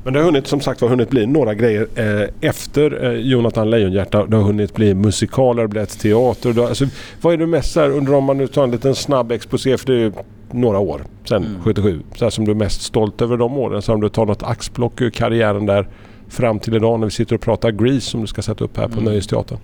Men 0.06 0.12
det 0.12 0.18
har 0.18 0.24
hunnit 0.24 0.46
som 0.46 0.60
sagt 0.60 0.82
var 0.82 0.88
hunnit 0.88 1.10
bli 1.10 1.26
några 1.26 1.54
grejer 1.54 1.88
eh, 1.94 2.28
efter 2.40 3.04
eh, 3.04 3.12
Jonathan 3.12 3.70
Lejonhjärta. 3.70 4.26
Det 4.26 4.36
har 4.36 4.42
hunnit 4.42 4.74
bli 4.74 4.94
musikaler, 4.94 5.62
det 5.62 5.68
blivit 5.68 5.98
teater. 5.98 6.52
Det, 6.52 6.68
alltså, 6.68 6.86
vad 7.20 7.34
är 7.34 7.38
det 7.38 7.46
mest 7.46 7.72
så 7.72 7.80
här, 7.80 7.90
under 7.90 8.14
om 8.14 8.24
man 8.24 8.38
nu 8.38 8.46
tar 8.46 8.64
en 8.64 8.70
liten 8.70 8.94
snabb 8.94 9.32
exposé 9.32 9.78
för 9.78 9.86
det 9.86 9.92
är 9.92 9.98
ju 9.98 10.12
några 10.50 10.78
år 10.78 11.02
sedan 11.24 11.44
mm. 11.44 11.62
77. 11.62 12.00
Så 12.16 12.24
här, 12.24 12.30
som 12.30 12.44
du 12.44 12.50
är 12.50 12.54
mest 12.54 12.82
stolt 12.82 13.22
över 13.22 13.36
de 13.36 13.58
åren. 13.58 13.82
Så 13.82 13.94
om 13.94 14.00
du 14.00 14.08
tar 14.08 14.26
något 14.26 14.42
axplock 14.42 15.00
ur 15.00 15.10
karriären 15.10 15.66
där 15.66 15.88
fram 16.28 16.58
till 16.58 16.74
idag 16.74 17.00
när 17.00 17.06
vi 17.06 17.10
sitter 17.10 17.34
och 17.34 17.40
pratar 17.40 17.70
Grease 17.70 18.00
som 18.00 18.20
du 18.20 18.26
ska 18.26 18.42
sätta 18.42 18.64
upp 18.64 18.76
här 18.76 18.88
på 18.88 18.92
mm. 18.92 19.04
Nöjesteatern. 19.04 19.58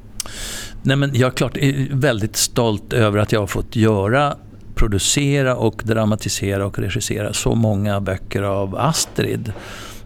Nej 0.82 0.96
men 0.96 1.10
jag 1.14 1.26
är 1.26 1.36
klart 1.36 1.56
är 1.56 1.88
väldigt 1.92 2.36
stolt 2.36 2.92
över 2.92 3.18
att 3.18 3.32
jag 3.32 3.40
har 3.40 3.46
fått 3.46 3.76
göra 3.76 4.36
producera 4.74 5.56
och 5.56 5.82
dramatisera 5.84 6.66
och 6.66 6.78
regissera 6.78 7.32
så 7.32 7.54
många 7.54 8.00
böcker 8.00 8.42
av 8.42 8.76
Astrid. 8.76 9.52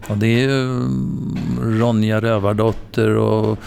Och 0.07 0.17
det 0.17 0.27
är 0.27 0.39
ju 0.39 0.61
mm, 0.61 1.79
Ronja 1.79 2.21
Rövardotter 2.21 3.15
och 3.15 3.59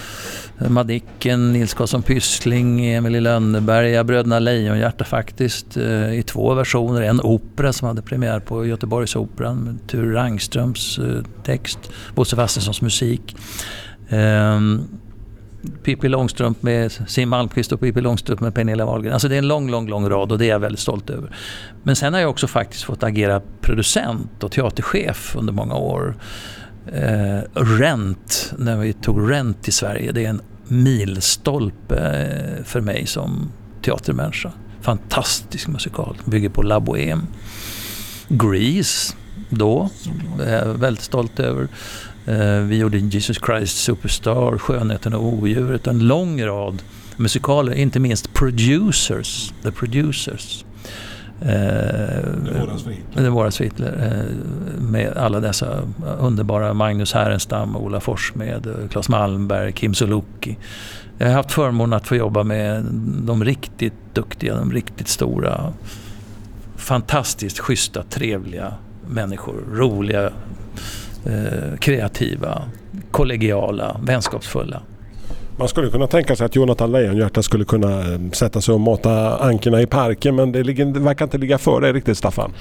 Madicken, 0.68 1.52
Nils 1.52 1.74
Karlsson 1.74 2.02
Pyssling, 2.02 2.86
Emil 2.86 3.22
Lönneberga, 3.22 4.04
Bröderna 4.04 4.38
Lejonhjärta 4.38 5.04
faktiskt 5.04 5.76
eh, 5.76 6.12
i 6.18 6.22
två 6.22 6.54
versioner. 6.54 7.02
En 7.02 7.20
opera 7.20 7.72
som 7.72 7.88
hade 7.88 8.02
premiär 8.02 8.40
på 8.40 8.66
Göteborgsoperan 8.66 9.56
med 9.56 9.86
Ture 9.86 10.14
Rangströms 10.14 10.98
eh, 10.98 11.22
text, 11.44 11.78
Bosse 12.14 12.36
Wastensons 12.36 12.82
musik. 12.82 13.36
Um, 14.10 14.99
Pippi 15.82 16.08
Långstrump 16.08 16.62
med 16.62 16.92
Siw 16.92 17.26
Malmkvist 17.26 17.72
och 17.72 17.80
Pippi 17.80 18.00
Långstrump 18.00 18.40
med 18.40 18.54
Pernilla 18.54 18.84
Wahlgren. 18.84 19.12
Alltså 19.12 19.28
det 19.28 19.34
är 19.34 19.38
en 19.38 19.48
lång, 19.48 19.70
lång, 19.70 19.88
lång 19.88 20.08
rad 20.08 20.32
och 20.32 20.38
det 20.38 20.44
är 20.44 20.48
jag 20.48 20.58
väldigt 20.58 20.80
stolt 20.80 21.10
över. 21.10 21.36
Men 21.82 21.96
sen 21.96 22.14
har 22.14 22.20
jag 22.20 22.30
också 22.30 22.46
faktiskt 22.46 22.84
fått 22.84 23.02
agera 23.02 23.42
producent 23.60 24.44
och 24.44 24.52
teaterchef 24.52 25.36
under 25.36 25.52
många 25.52 25.74
år. 25.74 26.16
Eh, 26.92 27.40
Rent, 27.54 28.54
när 28.58 28.76
vi 28.76 28.92
tog 28.92 29.30
Rent 29.30 29.68
i 29.68 29.72
Sverige, 29.72 30.12
det 30.12 30.24
är 30.24 30.30
en 30.30 30.40
milstolpe 30.68 31.96
eh, 31.98 32.64
för 32.64 32.80
mig 32.80 33.06
som 33.06 33.52
teatermänniska. 33.82 34.52
Fantastisk 34.80 35.68
musikal, 35.68 36.16
bygger 36.24 36.48
på 36.48 36.62
La 36.62 36.80
Bohème. 36.80 37.20
Grease, 38.28 39.14
då, 39.50 39.90
är 40.46 40.66
jag 40.66 40.74
väldigt 40.74 41.04
stolt 41.04 41.40
över. 41.40 41.68
Eh, 42.26 42.60
vi 42.60 42.76
gjorde 42.76 42.98
Jesus 42.98 43.38
Christ 43.46 43.76
Superstar, 43.76 44.58
Skönheten 44.58 45.14
och 45.14 45.24
odjuret, 45.24 45.86
en 45.86 45.98
lång 45.98 46.42
rad 46.42 46.82
musikaler, 47.16 47.74
inte 47.74 48.00
minst 48.00 48.34
Producers, 48.34 49.52
The 49.62 49.70
Producers. 49.70 50.64
Var 53.14 53.30
våra 53.30 53.50
svitler. 53.50 54.24
Med 54.78 55.16
alla 55.16 55.40
dessa 55.40 55.82
underbara 56.18 56.74
Magnus 56.74 57.12
Härenstam, 57.12 57.76
Ola 57.76 58.00
Forssmed, 58.00 58.88
Claes 58.90 59.08
Malmberg, 59.08 59.72
Kim 59.72 59.94
Sulocki. 59.94 60.58
Jag 61.18 61.26
har 61.26 61.34
haft 61.34 61.52
förmånen 61.52 61.92
att 61.92 62.06
få 62.06 62.16
jobba 62.16 62.42
med 62.42 62.84
de 63.26 63.44
riktigt 63.44 63.94
duktiga, 64.12 64.54
de 64.54 64.72
riktigt 64.72 65.08
stora, 65.08 65.72
fantastiskt 66.76 67.58
schyssta, 67.58 68.02
trevliga 68.02 68.74
människor. 69.08 69.54
Roliga, 69.72 70.30
Eh, 71.26 71.76
kreativa, 71.78 72.62
kollegiala, 73.10 74.00
vänskapsfulla. 74.02 74.82
Man 75.56 75.68
skulle 75.68 75.90
kunna 75.90 76.06
tänka 76.06 76.36
sig 76.36 76.46
att 76.46 76.56
Jonathan 76.56 76.92
Lejonhjärta 76.92 77.42
skulle 77.42 77.64
kunna 77.64 78.00
eh, 78.00 78.20
sätta 78.32 78.60
sig 78.60 78.74
och 78.74 78.80
mata 78.80 79.38
ankerna 79.38 79.80
i 79.82 79.86
parken 79.86 80.36
men 80.36 80.52
det, 80.52 80.62
ligger, 80.62 80.86
det 80.86 81.00
verkar 81.00 81.24
inte 81.24 81.38
ligga 81.38 81.58
för 81.58 81.80
dig 81.80 81.92
riktigt 81.92 82.18
Staffan. 82.18 82.52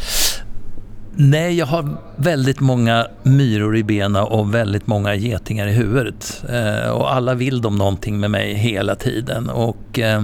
Nej, 1.15 1.57
jag 1.57 1.65
har 1.65 1.97
väldigt 2.15 2.59
många 2.59 3.07
myror 3.23 3.77
i 3.77 3.83
benen 3.83 4.23
och 4.23 4.53
väldigt 4.53 4.87
många 4.87 5.15
getingar 5.15 5.67
i 5.67 5.71
huvudet. 5.71 6.43
Eh, 6.49 6.89
och 6.89 7.13
alla 7.13 7.33
vill 7.33 7.61
de 7.61 7.75
någonting 7.75 8.19
med 8.19 8.31
mig 8.31 8.53
hela 8.53 8.95
tiden. 8.95 9.49
Och 9.49 9.99
eh, 9.99 10.23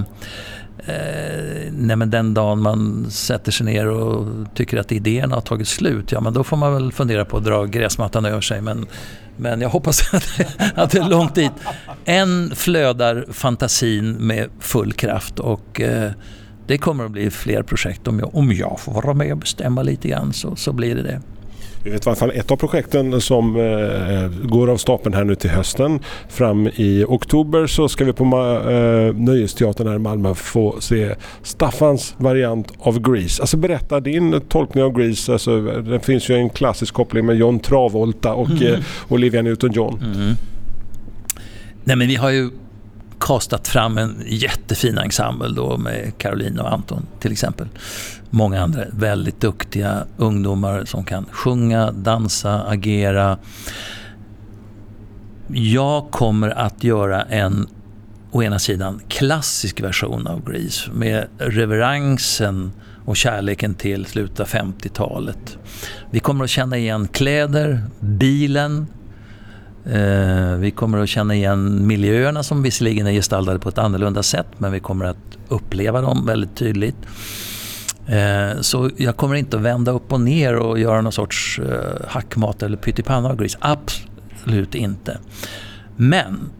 Eh, 0.78 1.72
nej 1.72 1.96
men 1.96 2.10
den 2.10 2.34
dagen 2.34 2.62
man 2.62 3.10
sätter 3.10 3.52
sig 3.52 3.66
ner 3.66 3.86
och 3.86 4.26
tycker 4.54 4.78
att 4.78 4.92
idéerna 4.92 5.34
har 5.34 5.40
tagit 5.40 5.68
slut, 5.68 6.12
ja 6.12 6.20
men 6.20 6.32
då 6.32 6.44
får 6.44 6.56
man 6.56 6.72
väl 6.74 6.92
fundera 6.92 7.24
på 7.24 7.36
att 7.36 7.44
dra 7.44 7.64
gräsmattan 7.64 8.24
över 8.24 8.40
sig. 8.40 8.60
Men, 8.60 8.86
men 9.36 9.60
jag 9.60 9.68
hoppas 9.68 10.14
att, 10.14 10.40
att 10.74 10.90
det 10.90 10.98
är 10.98 11.08
långt 11.08 11.34
dit. 11.34 11.52
Än 12.04 12.52
flödar 12.54 13.26
fantasin 13.32 14.12
med 14.12 14.48
full 14.60 14.92
kraft 14.92 15.38
och 15.38 15.80
eh, 15.80 16.10
det 16.66 16.78
kommer 16.78 17.04
att 17.04 17.10
bli 17.10 17.30
fler 17.30 17.62
projekt. 17.62 18.08
Om 18.08 18.18
jag, 18.18 18.34
om 18.34 18.52
jag 18.52 18.80
får 18.80 18.92
vara 18.92 19.14
med 19.14 19.32
och 19.32 19.38
bestämma 19.38 19.82
lite 19.82 20.08
grann 20.08 20.32
så, 20.32 20.56
så 20.56 20.72
blir 20.72 20.94
det 20.94 21.02
det. 21.02 21.20
Vi 21.86 21.92
vet 21.92 22.06
i 22.06 22.08
alla 22.08 22.16
fall 22.16 22.30
ett 22.34 22.50
av 22.50 22.56
projekten 22.56 23.20
som 23.20 23.56
eh, 23.56 24.48
går 24.48 24.70
av 24.70 24.76
stapeln 24.76 25.14
här 25.14 25.24
nu 25.24 25.34
till 25.34 25.50
hösten. 25.50 26.00
Fram 26.28 26.66
i 26.66 27.04
oktober 27.08 27.66
så 27.66 27.88
ska 27.88 28.04
vi 28.04 28.12
på 28.12 28.24
eh, 28.24 29.16
Nöjesteatern 29.16 29.88
här 29.88 29.94
i 29.94 29.98
Malmö 29.98 30.34
få 30.34 30.76
se 30.80 31.14
Staffans 31.42 32.14
variant 32.18 32.72
av 32.78 33.00
Grease. 33.00 33.42
Alltså 33.42 33.56
berätta 33.56 34.00
din 34.00 34.40
tolkning 34.40 34.84
av 34.84 34.92
Grease. 34.92 35.32
Alltså, 35.32 35.60
det 35.60 36.00
finns 36.00 36.28
ju 36.28 36.34
en 36.34 36.50
klassisk 36.50 36.94
koppling 36.94 37.26
med 37.26 37.36
John 37.36 37.60
Travolta 37.60 38.32
och 38.32 38.50
mm. 38.50 38.74
eh, 38.74 38.80
Olivia 39.08 39.42
Newton-John. 39.42 39.98
Mm. 40.02 40.34
Nej 41.84 41.96
men 41.96 42.08
vi 42.08 42.16
har 42.16 42.30
ju 42.30 42.50
kastat 43.20 43.68
fram 43.68 43.98
en 43.98 44.22
jättefin 44.26 44.98
ensemble 44.98 45.48
då 45.48 45.76
med 45.76 46.12
Caroline 46.18 46.60
och 46.60 46.72
Anton 46.72 47.06
till 47.20 47.32
exempel. 47.32 47.68
Många 48.30 48.62
andra 48.62 48.82
väldigt 48.90 49.40
duktiga 49.40 50.04
ungdomar 50.16 50.84
som 50.84 51.04
kan 51.04 51.26
sjunga, 51.30 51.92
dansa, 51.92 52.62
agera. 52.62 53.38
Jag 55.48 56.10
kommer 56.10 56.50
att 56.50 56.84
göra 56.84 57.22
en, 57.22 57.68
å 58.30 58.42
ena 58.42 58.58
sidan, 58.58 59.00
klassisk 59.08 59.80
version 59.80 60.26
av 60.26 60.50
Grease 60.50 60.90
med 60.92 61.26
reverensen 61.38 62.72
och 63.04 63.16
kärleken 63.16 63.74
till 63.74 64.06
slutet 64.06 64.40
av 64.40 64.46
50-talet. 64.46 65.58
Vi 66.10 66.20
kommer 66.20 66.44
att 66.44 66.50
känna 66.50 66.76
igen 66.76 67.08
kläder, 67.08 67.84
bilen, 68.00 68.86
Eh, 69.90 70.54
vi 70.56 70.70
kommer 70.70 70.98
att 70.98 71.08
känna 71.08 71.34
igen 71.34 71.86
miljöerna 71.86 72.42
som 72.42 72.62
visserligen 72.62 73.06
är 73.06 73.12
gestaltade 73.12 73.58
på 73.58 73.68
ett 73.68 73.78
annorlunda 73.78 74.22
sätt 74.22 74.46
men 74.58 74.72
vi 74.72 74.80
kommer 74.80 75.04
att 75.04 75.38
uppleva 75.48 76.00
dem 76.00 76.26
väldigt 76.26 76.56
tydligt. 76.56 76.96
Eh, 78.06 78.60
så 78.60 78.90
jag 78.96 79.16
kommer 79.16 79.34
inte 79.34 79.56
att 79.56 79.62
vända 79.62 79.92
upp 79.92 80.12
och 80.12 80.20
ner 80.20 80.56
och 80.56 80.78
göra 80.78 81.00
någon 81.00 81.12
sorts 81.12 81.58
eh, 81.58 82.08
hackmat 82.08 82.62
eller 82.62 82.76
pyttipanna 82.76 83.28
av 83.28 83.36
gris. 83.36 83.56
Absolut 83.60 84.74
inte. 84.74 85.18
Men 85.96 86.50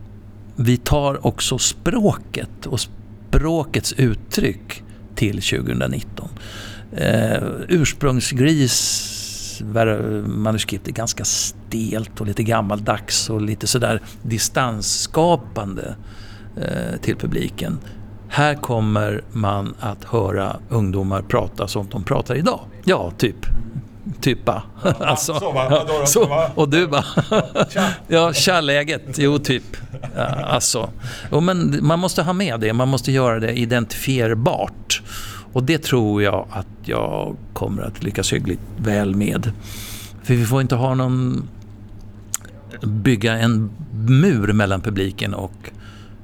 vi 0.56 0.76
tar 0.76 1.26
också 1.26 1.58
språket 1.58 2.66
och 2.66 2.80
språkets 2.80 3.92
uttryck 3.92 4.82
till 5.14 5.42
2019. 5.42 6.28
Eh, 6.92 7.42
ursprungsgris 7.68 9.12
manuskript 10.26 10.88
är 10.88 10.92
ganska 10.92 11.24
stelt 11.24 12.20
och 12.20 12.26
lite 12.26 12.42
gammaldags 12.42 13.30
och 13.30 13.42
lite 13.42 13.66
sådär 13.66 14.02
distansskapande 14.22 15.96
eh, 16.56 17.00
till 17.00 17.16
publiken. 17.16 17.78
Här 18.28 18.54
kommer 18.54 19.22
man 19.32 19.74
att 19.80 20.04
höra 20.04 20.56
ungdomar 20.68 21.22
prata 21.22 21.68
som 21.68 21.88
de 21.90 22.04
pratar 22.04 22.34
idag. 22.34 22.60
Ja, 22.84 23.12
typ. 23.18 23.36
Typa. 24.20 24.62
alltså, 25.00 25.34
så, 25.34 25.52
va? 25.52 25.86
så, 26.06 26.48
och 26.54 26.68
du 26.68 26.86
bara... 26.86 27.04
ja, 28.08 28.32
tja 28.32 28.60
läget. 28.60 29.02
Jo, 29.18 29.38
typ. 29.38 29.76
alltså. 30.44 30.90
Och 31.30 31.42
men 31.42 31.78
man 31.82 31.98
måste 31.98 32.22
ha 32.22 32.32
med 32.32 32.60
det. 32.60 32.72
Man 32.72 32.88
måste 32.88 33.12
göra 33.12 33.40
det 33.40 33.52
identifierbart. 33.52 35.02
Och 35.52 35.62
det 35.62 35.78
tror 35.78 36.22
jag 36.22 36.46
att 36.50 36.66
jag 36.84 37.36
kommer 37.52 37.82
att 37.82 38.02
lyckas 38.02 38.32
hyggligt 38.32 38.60
väl 38.76 39.14
med. 39.14 39.52
För 40.22 40.34
vi 40.34 40.46
får 40.46 40.60
inte 40.60 40.74
ha 40.74 40.94
någon... 40.94 41.48
bygga 42.82 43.38
en 43.38 43.70
mur 43.92 44.52
mellan 44.52 44.80
publiken 44.80 45.34
och 45.34 45.70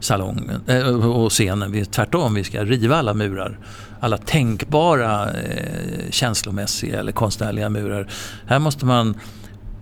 salongen 0.05 0.61
eh, 0.67 1.07
och 1.07 1.31
scenen. 1.31 1.73
Vi, 1.73 1.85
tvärtom, 1.85 2.35
vi 2.35 2.45
ska 2.45 2.65
riva 2.65 2.97
alla 2.97 3.15
murar. 3.15 3.59
Alla 4.01 4.17
tänkbara 4.17 5.31
eh, 5.31 6.11
känslomässiga 6.11 7.01
eller 7.01 7.13
konstnärliga 7.13 7.69
murar. 7.69 8.09
Här 8.47 8.59
måste 8.59 8.87
man 8.87 9.15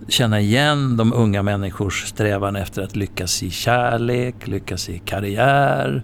känna 0.08 0.40
igen 0.40 0.96
de 0.96 1.12
unga 1.12 1.42
människors 1.42 2.04
strävan 2.06 2.56
efter 2.56 2.82
att 2.82 2.96
lyckas 2.96 3.42
i 3.42 3.50
kärlek, 3.50 4.46
lyckas 4.46 4.88
i 4.88 4.98
karriär, 4.98 6.02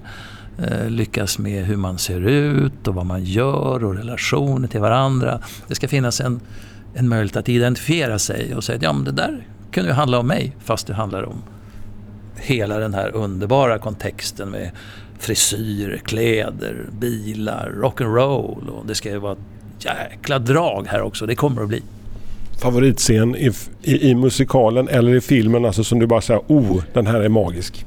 Eh, 0.59 0.90
lyckas 0.90 1.38
med 1.38 1.64
hur 1.64 1.76
man 1.76 1.98
ser 1.98 2.20
ut 2.20 2.88
och 2.88 2.94
vad 2.94 3.07
man 3.07 3.24
gör 3.24 3.85
och 3.85 3.96
relationer 3.96 4.68
till 4.68 4.81
varandra. 4.81 5.40
Det 5.68 5.74
ska 5.74 5.88
finnas 5.88 6.20
en, 6.20 6.40
en 6.94 7.09
möjlighet 7.09 7.37
att 7.37 7.48
identifiera 7.48 8.18
sig 8.18 8.55
och 8.55 8.64
säga 8.64 8.76
att 8.76 8.83
ja, 8.83 8.92
men 8.92 9.05
det 9.05 9.12
där 9.12 9.46
kunde 9.70 9.90
ju 9.90 9.94
handla 9.94 10.18
om 10.18 10.26
mig 10.26 10.57
fast 10.64 10.87
det 10.87 10.94
handlar 10.94 11.22
om 11.22 11.42
hela 12.37 12.79
den 12.79 12.94
här 12.94 13.14
underbara 13.14 13.79
kontexten 13.79 14.51
med 14.51 14.70
frisyrer, 15.18 15.96
kläder, 15.96 16.87
bilar, 17.01 17.72
rock'n'roll 17.83 18.68
och 18.68 18.87
det 18.87 18.94
ska 18.94 19.11
ju 19.11 19.18
vara 19.18 19.33
ett 19.33 19.85
jäkla 19.85 20.38
drag 20.38 20.87
här 20.88 21.03
också. 21.03 21.27
Det 21.27 21.35
kommer 21.35 21.62
att 21.62 21.68
bli. 21.68 21.83
Favoritscen 22.62 23.37
i, 23.37 23.51
i, 23.83 24.11
i 24.11 24.14
musikalen 24.14 24.88
eller 24.88 25.14
i 25.14 25.20
filmen 25.20 25.64
alltså 25.64 25.85
som 25.85 25.99
du 25.99 26.07
bara 26.07 26.20
säger 26.20 26.42
oh 26.46 26.83
den 26.92 27.07
här 27.07 27.20
är 27.20 27.29
magisk? 27.29 27.87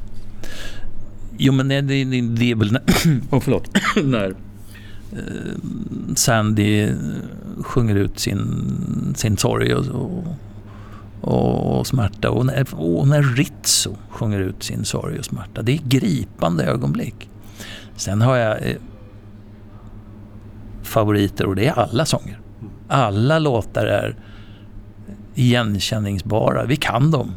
Jo 1.38 1.54
men 1.54 1.68
det, 1.68 1.82
det, 1.82 2.04
det 2.22 2.52
är 2.52 2.56
väl 2.56 2.72
när, 2.72 2.82
oh, 3.32 3.40
förlåt, 3.40 3.70
när 4.04 4.30
eh, 5.12 5.18
Sandy 6.16 6.90
sjunger 7.62 7.96
ut 7.96 8.20
sin, 8.20 8.66
sin 9.18 9.38
sorg 9.38 9.76
och, 9.76 9.86
och, 9.86 10.24
och 11.22 11.88
smärta. 11.88 12.30
Och 12.30 12.46
när, 12.46 12.68
och 12.74 13.08
när 13.08 13.24
Rizzo 13.24 13.96
sjunger 14.10 14.40
ut 14.40 14.64
sin 14.64 14.86
sorg 14.86 15.20
och 15.20 15.26
smärta. 15.26 15.62
Det 15.62 15.72
är 15.72 15.82
gripande 15.84 16.64
ögonblick. 16.64 17.30
Sen 17.96 18.22
har 18.22 18.38
jag 18.38 18.70
eh, 18.70 18.76
favoriter 20.84 21.46
och 21.46 21.56
det 21.56 21.68
är 21.68 21.80
alla 21.80 22.06
sånger. 22.06 22.40
Alla 22.88 23.40
låtar 23.40 23.86
är 23.86 24.16
igenkänningsbara. 25.36 26.66
Vi 26.66 26.76
kan 26.76 27.12
dem. 27.12 27.32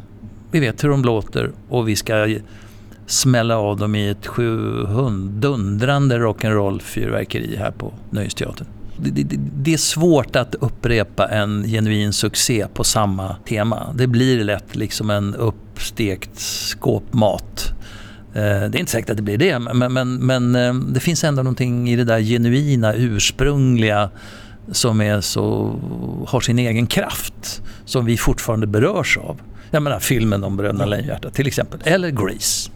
Vi 0.51 0.59
vet 0.59 0.83
hur 0.83 0.89
de 0.89 1.03
låter 1.03 1.51
och 1.69 1.87
vi 1.87 1.95
ska 1.95 2.37
smälla 3.05 3.57
av 3.57 3.77
dem 3.77 3.95
i 3.95 4.09
ett 4.09 4.27
dundrande 5.29 6.17
rock'n'roll 6.17 6.79
fyrverkeri 6.79 7.55
här 7.55 7.71
på 7.71 7.93
Nöjesteatern. 8.09 8.67
Det, 8.97 9.09
det, 9.09 9.37
det, 9.37 9.73
är 9.73 9.77
svårt 9.77 10.35
att 10.35 10.55
upprepa 10.55 11.27
en 11.27 11.63
genuin 11.63 12.13
succé 12.13 12.67
på 12.73 12.83
samma 12.83 13.35
tema. 13.35 13.93
Det 13.95 14.07
blir 14.07 14.43
lätt 14.43 14.75
liksom 14.75 15.09
en 15.09 15.35
uppstekt 15.35 16.39
skåpmat. 16.39 17.73
Eh, 18.33 18.41
det 18.41 18.77
är 18.77 18.79
inte 18.79 18.91
säkert 18.91 19.09
att 19.09 19.17
det 19.17 19.23
blir 19.23 19.37
det, 19.37 19.59
men, 19.59 19.93
men, 19.93 20.15
men 20.15 20.55
eh, 20.55 20.73
det 20.73 20.99
finns 20.99 21.23
ändå 21.23 21.43
någonting 21.43 21.89
i 21.89 21.95
det 21.95 22.03
där 22.03 22.19
genuina, 22.19 22.93
ursprungliga 22.93 24.09
som 24.71 25.01
är 25.01 25.21
så, 25.21 25.79
har 26.27 26.41
sin 26.41 26.59
egen 26.59 26.87
kraft, 26.87 27.61
som 27.85 28.05
vi 28.05 28.17
fortfarande 28.17 28.67
berörs 28.67 29.17
av. 29.17 29.41
Jag 29.71 29.83
menar 29.83 29.99
filmen 29.99 30.43
om 30.43 30.57
Bröderna 30.57 30.85
Lejonhjärta 30.85 31.29
till 31.29 31.47
exempel, 31.47 31.79
eller 31.83 32.09
Grease. 32.09 32.71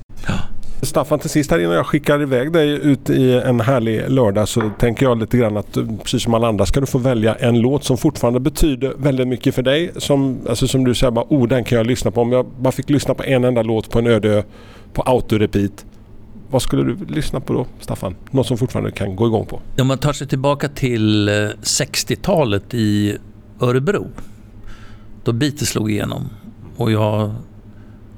Staffan, 0.81 1.19
till 1.19 1.29
sist 1.29 1.51
här 1.51 1.59
innan 1.59 1.75
jag 1.75 1.85
skickar 1.85 2.21
iväg 2.21 2.51
dig 2.51 2.69
ut 2.69 3.09
i 3.09 3.33
en 3.33 3.61
härlig 3.61 4.09
lördag 4.09 4.47
så 4.47 4.71
tänker 4.79 5.05
jag 5.05 5.19
lite 5.19 5.37
grann 5.37 5.57
att 5.57 5.77
eh, 5.77 5.85
precis 6.03 6.23
som 6.23 6.33
alla 6.33 6.47
andra 6.47 6.65
ska 6.65 6.79
du 6.79 6.85
få 6.85 6.97
välja 6.97 7.35
en 7.35 7.59
låt 7.59 7.83
som 7.83 7.97
fortfarande 7.97 8.39
betyder 8.39 8.93
väldigt 8.97 9.27
mycket 9.27 9.55
för 9.55 9.61
dig. 9.61 9.91
Som, 9.95 10.37
alltså 10.49 10.67
som 10.67 10.83
du 10.83 10.95
säger, 10.95 11.11
bara, 11.11 11.25
oh 11.29 11.47
den 11.47 11.63
kan 11.63 11.77
jag 11.77 11.87
lyssna 11.87 12.11
på. 12.11 12.21
Om 12.21 12.31
jag 12.31 12.45
bara 12.59 12.71
fick 12.71 12.89
lyssna 12.89 13.13
på 13.13 13.23
en 13.23 13.43
enda 13.43 13.61
låt 13.61 13.89
på 13.89 13.99
en 13.99 14.07
öde 14.07 14.29
ö 14.29 14.43
på 14.93 15.01
autorepeat. 15.01 15.85
Vad 16.49 16.61
skulle 16.61 16.83
du 16.83 17.05
lyssna 17.05 17.39
på 17.39 17.53
då, 17.53 17.65
Staffan? 17.79 18.15
Något 18.31 18.47
som 18.47 18.57
fortfarande 18.57 18.91
kan 18.91 19.15
gå 19.15 19.27
igång 19.27 19.45
på? 19.45 19.61
Om 19.79 19.87
man 19.87 19.97
tar 19.97 20.13
sig 20.13 20.27
tillbaka 20.27 20.67
till 20.67 21.29
eh, 21.29 21.33
60-talet 21.61 22.73
i 22.73 23.17
Örebro. 23.61 24.07
Då 25.23 25.33
Beatles 25.33 25.69
slog 25.69 25.91
igenom 25.91 26.29
och 26.77 26.91
jag 26.91 27.35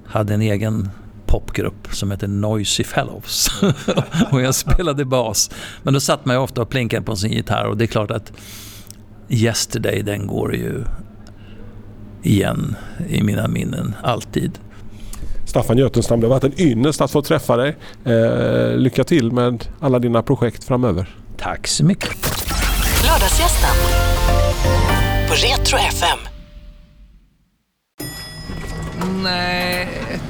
hade 0.05 0.33
en 0.33 0.41
egen 0.41 0.89
popgrupp 1.29 1.87
som 1.91 2.11
heter 2.11 2.27
Noisy 2.27 2.83
Fellows. 2.83 3.49
och 4.31 4.41
jag 4.41 4.55
spelade 4.55 5.05
bas. 5.05 5.51
Men 5.83 5.93
då 5.93 5.99
satt 5.99 6.25
man 6.25 6.35
ju 6.35 6.41
ofta 6.41 6.61
och 6.61 6.69
plinkade 6.69 7.05
på 7.05 7.15
sin 7.15 7.31
gitarr 7.31 7.65
och 7.65 7.77
det 7.77 7.85
är 7.85 7.87
klart 7.87 8.11
att 8.11 8.31
Yesterday 9.29 10.01
den 10.01 10.27
går 10.27 10.55
ju 10.55 10.83
igen 12.23 12.75
i 13.09 13.23
mina 13.23 13.47
minnen, 13.47 13.95
alltid. 14.03 14.59
Staffan 15.45 15.77
Götenstam, 15.77 16.19
det 16.19 16.27
har 16.27 16.39
varit 16.39 16.43
en 16.43 16.61
ynnest 16.61 17.01
att 17.01 17.11
få 17.11 17.21
träffa 17.21 17.57
dig. 17.57 17.77
Eh, 18.05 18.77
lycka 18.77 19.03
till 19.03 19.31
med 19.31 19.67
alla 19.79 19.99
dina 19.99 20.21
projekt 20.21 20.63
framöver. 20.63 21.15
Tack 21.37 21.67
så 21.67 21.85
mycket. 21.85 22.09
Lördagsgästen 23.05 23.75
på 25.27 25.33
Retro 25.33 25.77
FM. 25.77 26.19
Nej. 29.23 30.08